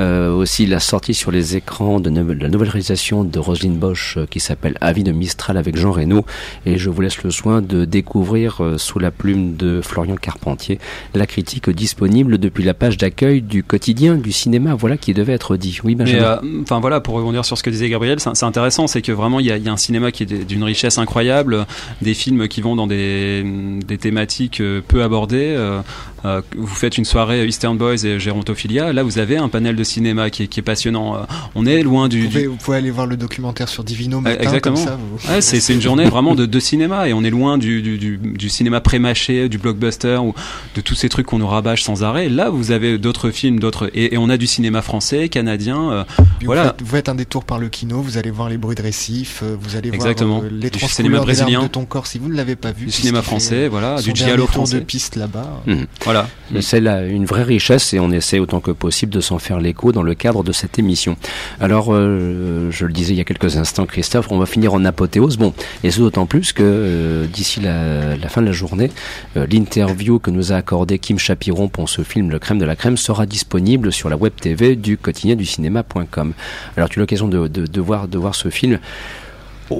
[0.00, 4.26] euh, aussi la sortie sur les écrans de, la nouvelle réalisation de Roselyne Bosch euh,
[4.26, 6.24] qui s'appelle Avis de Mistral avec Jean Reno,
[6.66, 10.78] et je vous laisse le soin de découvrir sous la plume de Florian Carpentier
[11.14, 14.74] la critique disponible depuis la page d'accueil du quotidien du cinéma.
[14.74, 15.78] Voilà qui devait être dit.
[15.84, 16.22] Oui, Benjamin.
[16.22, 19.40] euh, enfin voilà, pour rebondir sur ce que disait Gabriel, c'est intéressant, c'est que vraiment
[19.40, 21.66] il y a, il y a un cinéma qui est d'une richesse incroyable,
[22.02, 23.44] des films qui vont dans des,
[23.86, 25.54] des thématiques euh, peu abordées.
[25.56, 25.80] euh,
[26.24, 29.84] euh, vous faites une soirée Eastern Boys et Gérontophilia, là vous avez un panel de
[29.84, 31.16] cinéma qui est, qui est passionnant.
[31.16, 31.18] Euh,
[31.54, 34.20] On est loin du, vous, du- pouvez, vous pouvez aller voir le documentaire sur Divino
[34.20, 34.76] matin exactement.
[34.76, 37.30] comme ça vous- Ouais, c'est c'est une journée vraiment de, de cinéma et on est
[37.30, 40.34] loin du, du, du, du cinéma pré-mâché, du blockbuster ou
[40.74, 42.28] de tous ces trucs qu'on nous rabâche sans arrêt.
[42.28, 45.90] Là, vous avez d'autres films, d'autres et, et on a du cinéma français, canadien.
[45.90, 46.04] euh,
[46.44, 46.62] Voilà.
[46.62, 48.82] Vous, faites, vous faites un détour par le kino, vous allez voir les bruits de
[48.82, 50.38] récif, euh, vous allez Exactement.
[50.40, 51.62] voir euh, les Du trois cinéma brésilien.
[51.62, 52.86] de ton corps si vous ne l'avez pas vu.
[52.86, 54.76] du cinéma français, voilà, euh, du giallo français.
[54.76, 55.62] de piste là-bas.
[56.04, 56.13] Voilà.
[56.50, 59.92] Mais C'est une vraie richesse et on essaie autant que possible de s'en faire l'écho
[59.92, 61.16] dans le cadre de cette émission.
[61.60, 64.84] Alors, euh, je le disais il y a quelques instants, Christophe, on va finir en
[64.84, 65.36] apothéose.
[65.36, 65.52] Bon,
[65.82, 68.90] et c'est d'autant plus que euh, d'ici la, fin de la journée,
[69.36, 72.76] euh, l'interview que nous a accordé Kim Chapiron pour ce film Le Crème de la
[72.76, 76.32] Crème sera disponible sur la web TV du quotidien du cinéma.com.
[76.76, 78.78] Alors, tu as l'occasion de, de voir ce film.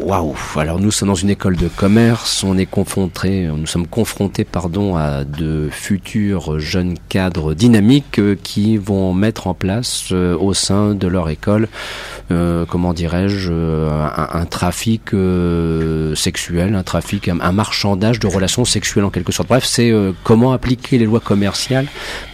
[0.03, 4.45] Waouh Alors nous sommes dans une école de commerce, on est confronté, nous sommes confrontés
[4.45, 10.53] pardon à de futurs jeunes cadres dynamiques euh, qui vont mettre en place euh, au
[10.53, 11.69] sein de leur école,
[12.33, 15.11] euh, comment dirais-je, un, trafic
[16.17, 19.49] sexuel, un trafic, un, un marchandage de relations sexuelles en quelque sorte.
[19.49, 19.93] Bref, c'est
[20.25, 21.87] comment appliquer les lois commerciales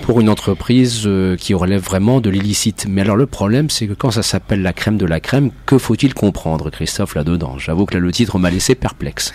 [0.03, 1.09] pour une entreprise
[1.39, 2.87] qui relève vraiment de l'illicite.
[2.89, 5.79] Mais alors le problème, c'est que quand ça s'appelle la crème de la crème, que
[5.79, 7.50] faut-il comprendre, Christophe, là-dedans?
[7.59, 9.33] J'avoue que là, le titre m'a laissé perplexe.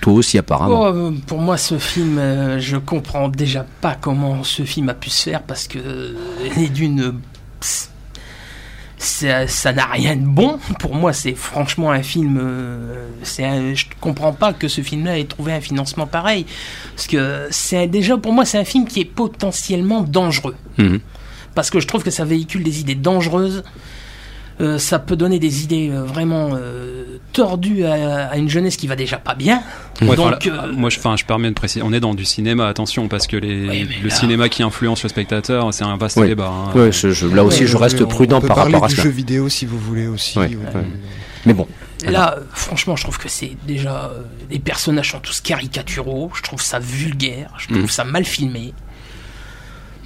[0.00, 0.80] Toi aussi, apparemment.
[0.80, 4.94] Oh, euh, pour moi, ce film, euh, je comprends déjà pas comment ce film a
[4.94, 6.14] pu se faire parce que euh,
[6.56, 7.20] est d'une.
[8.98, 10.58] Ça n'a rien de bon.
[10.78, 12.38] Pour moi, c'est franchement un film.
[12.38, 13.06] euh,
[13.38, 16.44] un- je comprends pas que ce film-là ait trouvé un financement pareil.
[16.94, 20.54] Parce que c'est déjà, pour moi, c'est un film qui est potentiellement dangereux.
[20.76, 21.00] Mhm.
[21.54, 23.64] Parce que je trouve que ça véhicule des idées dangereuses.
[24.60, 28.86] Euh, ça peut donner des idées euh, vraiment euh, tordues à, à une jeunesse qui
[28.86, 29.62] va déjà pas bien.
[30.02, 32.24] Ouais, Donc, là, euh, moi, je, enfin, je permets de préciser, on est dans du
[32.26, 35.96] cinéma, attention, parce que les, Oui, le là- cinéma qui influence le spectateur, c'est un
[35.96, 36.28] vaste Oui.
[36.28, 36.48] débat.
[36.52, 36.72] hein.
[36.78, 39.04] Ouais, je- je- là aussi, je reste prudent on peut par rapport à du cela.
[39.04, 40.38] jeu vidéo si vous voulez aussi.
[41.46, 41.66] Mais bon,
[42.06, 44.10] Là, franchement, je trouve que c'est déjà.
[44.14, 46.30] euh, les personnages sont tous caricaturaux.
[46.34, 47.52] Je trouve ça vulgaire.
[47.58, 47.88] Je trouve Mhm.
[47.88, 48.72] ça mal filmé.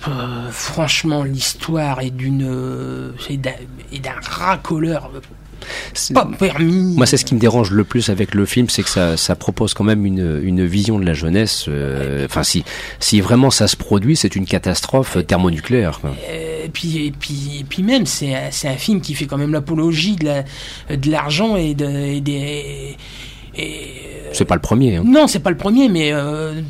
[0.09, 2.45] Euh, franchement, l'histoire est d'une.
[2.47, 5.21] euh, est d'un racoleur euh,
[6.13, 6.95] pas permis.
[6.95, 9.35] Moi, c'est ce qui me dérange le plus avec le film, c'est que ça, ça
[9.35, 11.65] propose quand même une, une vision de la jeunesse.
[11.69, 12.65] euh, Enfin, si,
[13.01, 16.01] si vraiment ça se produit, c'est une catastrophe thermonucléaire.
[16.01, 16.15] quoi.
[16.31, 20.17] Et puis, et puis, et puis même, c'est un, film qui fait quand même l'apologie
[20.17, 22.97] de la- de l'argent et, de, et des.
[23.57, 23.87] et-
[24.33, 24.97] C'est pas le premier.
[24.97, 25.05] Hein.
[25.07, 26.61] non, c'est pas le premier, mais euh,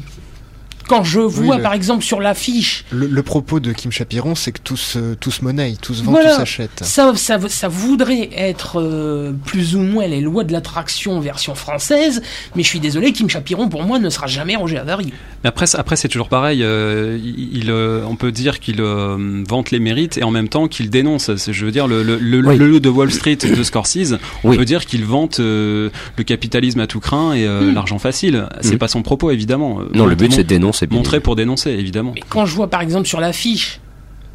[0.89, 4.53] quand je vois le- par exemple sur l'affiche Le, le propos de Kim Chapiron, c'est
[4.53, 6.32] que tout se, tout se monnaie, tout se vend, Voilà.
[6.32, 6.80] tout s'achète.
[6.82, 12.22] Ça, ça, ça voudrait être euh, plus ou moins les lois de l'attraction version française,
[12.57, 15.12] mais je suis désolé, Kim Chapiron pour moi ne sera jamais Roger Avary.
[15.43, 16.62] Mais après, c'est- après c'est toujours pareil.
[16.62, 20.68] euh, il, euh, on peut dire qu'il euh, vante les mérites et en même temps
[20.68, 21.30] qu'il dénonce.
[21.49, 22.57] Je veux dire, le, le, le, Oui.
[22.57, 24.57] le loup de Wall Street de Scorsese, on Oui.
[24.57, 28.47] peut dire qu'il vante euh, le capitalisme à tout craint et euh, l'argent facile.
[28.61, 28.78] C'est Mm.
[28.78, 29.80] pas son propos, évidemment.
[29.95, 30.74] Non, le but c'est de dénoncer.
[30.83, 32.12] Euh, montrer pour dénoncer, évidemment.
[32.14, 33.81] Mais quand je vois par exemple sur l'affiche,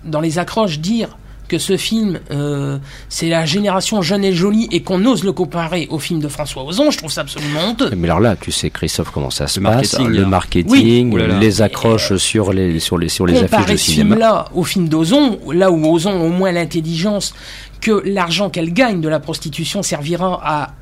[0.05, 1.17] dans les accroches, dire
[1.49, 2.77] que ce film, euh,
[3.09, 6.63] c'est la génération jeune et jolie et qu'on ose le comparer au film de François
[6.63, 7.89] Ozon, je trouve ça absolument honteux.
[7.97, 11.19] Mais alors là, tu sais, Christophe, comment ça se Le passe marketing, Le marketing, Oui.
[11.21, 11.39] Là là.
[11.39, 14.15] les accroches sur les sur les sur les affiches Comparer de ce cinéma.
[14.15, 17.33] film-là au film d'Ozon, là où Ozon a au moins l'intelligence
[17.81, 20.73] que l'argent qu'elle gagne de la prostitution servira à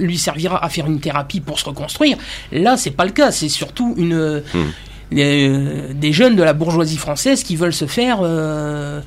[0.00, 2.16] lui servira à faire une thérapie pour se reconstruire.
[2.50, 3.30] Là, c'est pas le cas.
[3.30, 4.70] C'est surtout une Hmm.
[5.12, 9.00] Euh, des jeunes de la bourgeoisie française qui veulent se faire euh,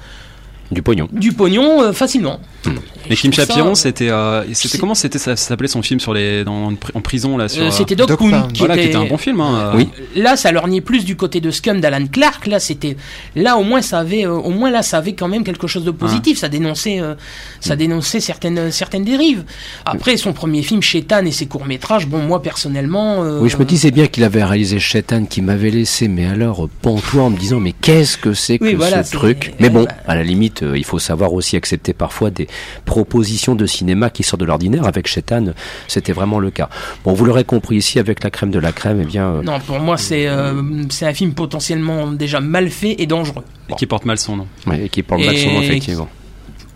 [0.72, 1.07] Du pognon.
[1.11, 2.39] du pognon euh, facilement.
[2.65, 2.70] Et
[3.11, 6.13] Mais je Kim Chapiron, c'était, euh, c'était comment c'était ça, ça s'appelait son film sur
[6.13, 7.63] les dans, en prison là sur.
[7.63, 9.39] euh, C'était Doc Doc qui, voilà, qui était, un bon film.
[9.39, 9.88] Hein, euh, Oui.
[10.15, 12.47] Là, ça lorgnait plus du côté de Scum d'Alan Clark.
[12.47, 12.97] Là, c'était,
[13.36, 15.86] là au moins ça avait, euh, au moins là ça avait quand même quelque chose
[15.86, 16.38] de positif.
[16.38, 17.15] Ça dénonçait, euh,
[17.61, 19.45] ça dénonçait certaines certaines dérives.
[19.86, 22.07] Après, son premier film, Chétan et ses courts métrages.
[22.07, 25.72] Bon, moi personnellement, euh, Oui, je me disais bien qu'il avait réalisé Shetan qui m'avait
[25.72, 29.13] laissé, mais alors pantois en me disant mais qu'est-ce que c'est que Oui, voilà, ce
[29.15, 29.53] truc?
[29.61, 32.47] Mais bon, bah- à la limite, euh, il faut savoir aussi accepter parfois des
[32.86, 34.86] propositions de cinéma qui sortent de l'ordinaire.
[34.88, 35.47] Avec Shetan,
[35.88, 36.70] c'était vraiment le cas.
[37.03, 39.60] Bon, vous l'aurez compris ici avec la crème de la crème, eh bien, euh, non,
[39.60, 43.43] pour moi, c'est euh, c'est un film potentiellement déjà mal fait et dangereux.
[43.70, 44.47] et qui porte mal son nom.
[44.68, 46.10] ouais, qui parle mal son nom, Et- effectivement.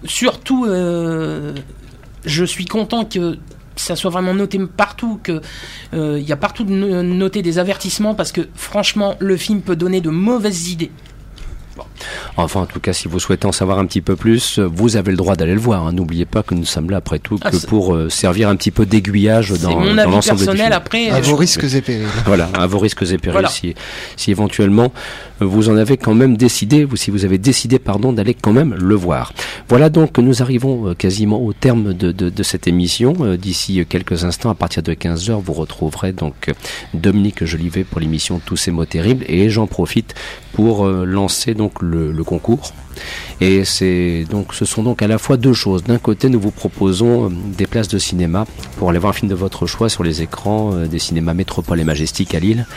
[0.05, 1.53] surtout, euh,
[2.25, 3.37] je suis content que
[3.75, 5.41] ça soit vraiment noté partout, que
[5.93, 9.61] euh, il y a partout de no- noté des avertissements parce que franchement, le film
[9.61, 10.91] peut donner de mauvaises idées.
[12.37, 14.95] Enfin, en tout cas, si vous souhaitez en savoir un petit peu plus, euh, vous
[14.97, 15.85] avez le droit d'aller le voir.
[15.85, 15.93] hein.
[15.93, 18.55] N'oubliez pas que nous sommes là, après tout, que Ah, c'est- pour euh, servir un
[18.55, 20.55] petit peu d'aiguillage dans, mon dans avis l'ensemble du film.
[20.55, 20.73] personnel.
[20.73, 22.05] Après, À je- vos risques et périls.
[22.25, 23.49] Voilà, à vos risques et périls Voilà.
[23.49, 23.75] si,
[24.17, 24.93] si éventuellement
[25.41, 28.53] euh, vous en avez quand même décidé, ou si vous avez décidé, pardon, d'aller quand
[28.53, 29.33] même le voir.
[29.69, 33.13] Voilà donc, nous arrivons euh, quasiment au terme de, de, de cette émission.
[33.21, 36.53] Euh, D'ici euh, quelques instants, à partir de 15h, vous retrouverez donc euh,
[36.93, 39.25] Dominique Jolivet pour l'émission Tous ces mots terribles.
[39.27, 40.13] Et j'en profite
[40.53, 42.71] pour euh, lancer donc le, le concours.
[43.39, 43.63] Et
[44.29, 45.83] donc, ce sont donc à la fois deux choses.
[45.83, 48.45] D'un côté, nous vous proposons euh, des places de cinéma
[48.77, 51.79] pour aller voir un film de votre choix sur les écrans euh, des cinémas Métropole
[51.79, 52.67] et Majestic à Lille.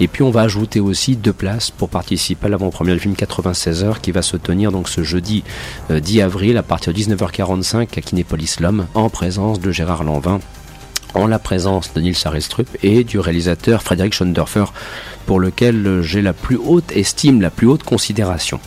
[0.00, 3.84] Et puis, on va ajouter aussi deux places pour participer à l'avant-première du film 96
[3.84, 5.44] heures qui va se tenir donc ce jeudi
[5.90, 10.40] euh, 10 avril à partir de 19h45 à Kinépolis L'Homme en présence de Gérard Lanvin
[11.14, 14.64] en la présence de Nils Arestrup et du réalisateur Frédéric Schondorfer
[15.26, 18.60] pour lequel j'ai la plus haute estime, la plus haute considération.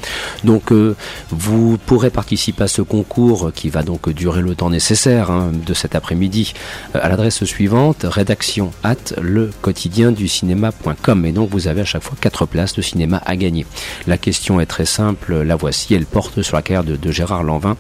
[0.44, 0.96] Donc euh,
[1.30, 5.74] vous pourrez participer à ce concours qui va donc durer le temps nécessaire hein, de
[5.74, 6.54] cet après-midi
[6.96, 11.86] euh, à l'adresse suivante rédaction at le quotidien du cinéma.com et donc vous avez à
[11.86, 13.66] chaque fois quatre places de cinéma à gagner.
[14.08, 17.44] La question est très simple, la voici, elle porte sur la carrière de, de Gérard
[17.44, 17.78] Lanvin.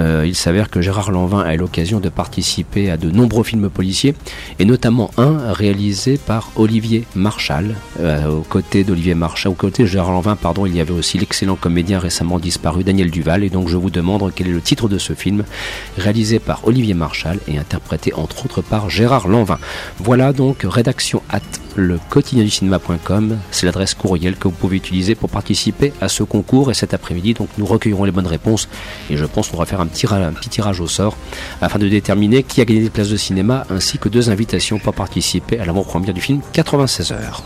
[0.00, 3.68] Euh, il s'avère que Gérard Lanvin a eu l'occasion de participer à de nombreux films
[3.68, 4.03] policiers
[4.58, 7.76] et notamment un réalisé par Olivier Marchal.
[8.00, 11.18] Euh, aux côtés d'Olivier Marchal, aux côtés de Gérard Lanvin, pardon, il y avait aussi
[11.18, 13.44] l'excellent comédien récemment disparu Daniel Duval.
[13.44, 15.44] Et donc je vous demande quel est le titre de ce film,
[15.96, 19.58] réalisé par Olivier Marchal et interprété entre autres par Gérard Lanvin.
[19.98, 21.40] Voilà donc rédaction at
[21.76, 26.22] le quotidien du cinéma.com, c'est l'adresse courriel que vous pouvez utiliser pour participer à ce
[26.22, 28.68] concours et cet après-midi donc nous recueillerons les bonnes réponses
[29.10, 31.16] et je pense qu'on va faire un petit, un petit tirage au sort
[31.60, 34.94] afin de déterminer qui a gagné des places de cinéma ainsi que deux invitations pour
[34.94, 37.42] participer à l'avant-première du film 96 heures.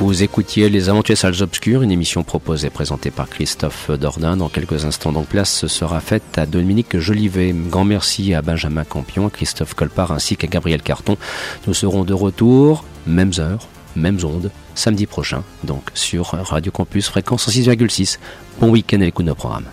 [0.00, 4.36] Vous écoutiez Les Aventures Salles Obscures, une émission proposée et présentée par Christophe Dordain.
[4.36, 7.52] Dans quelques instants, donc, place sera faite à Dominique Jolivet.
[7.52, 11.16] Grand merci à Benjamin Campion, à Christophe Colpart ainsi qu'à Gabriel Carton.
[11.66, 13.66] Nous serons de retour, mêmes heures,
[13.98, 18.18] mêmes ondes, samedi prochain, donc sur Radio Campus fréquence 6,6.
[18.60, 19.66] Bon week-end à l'écoute de nos programmes.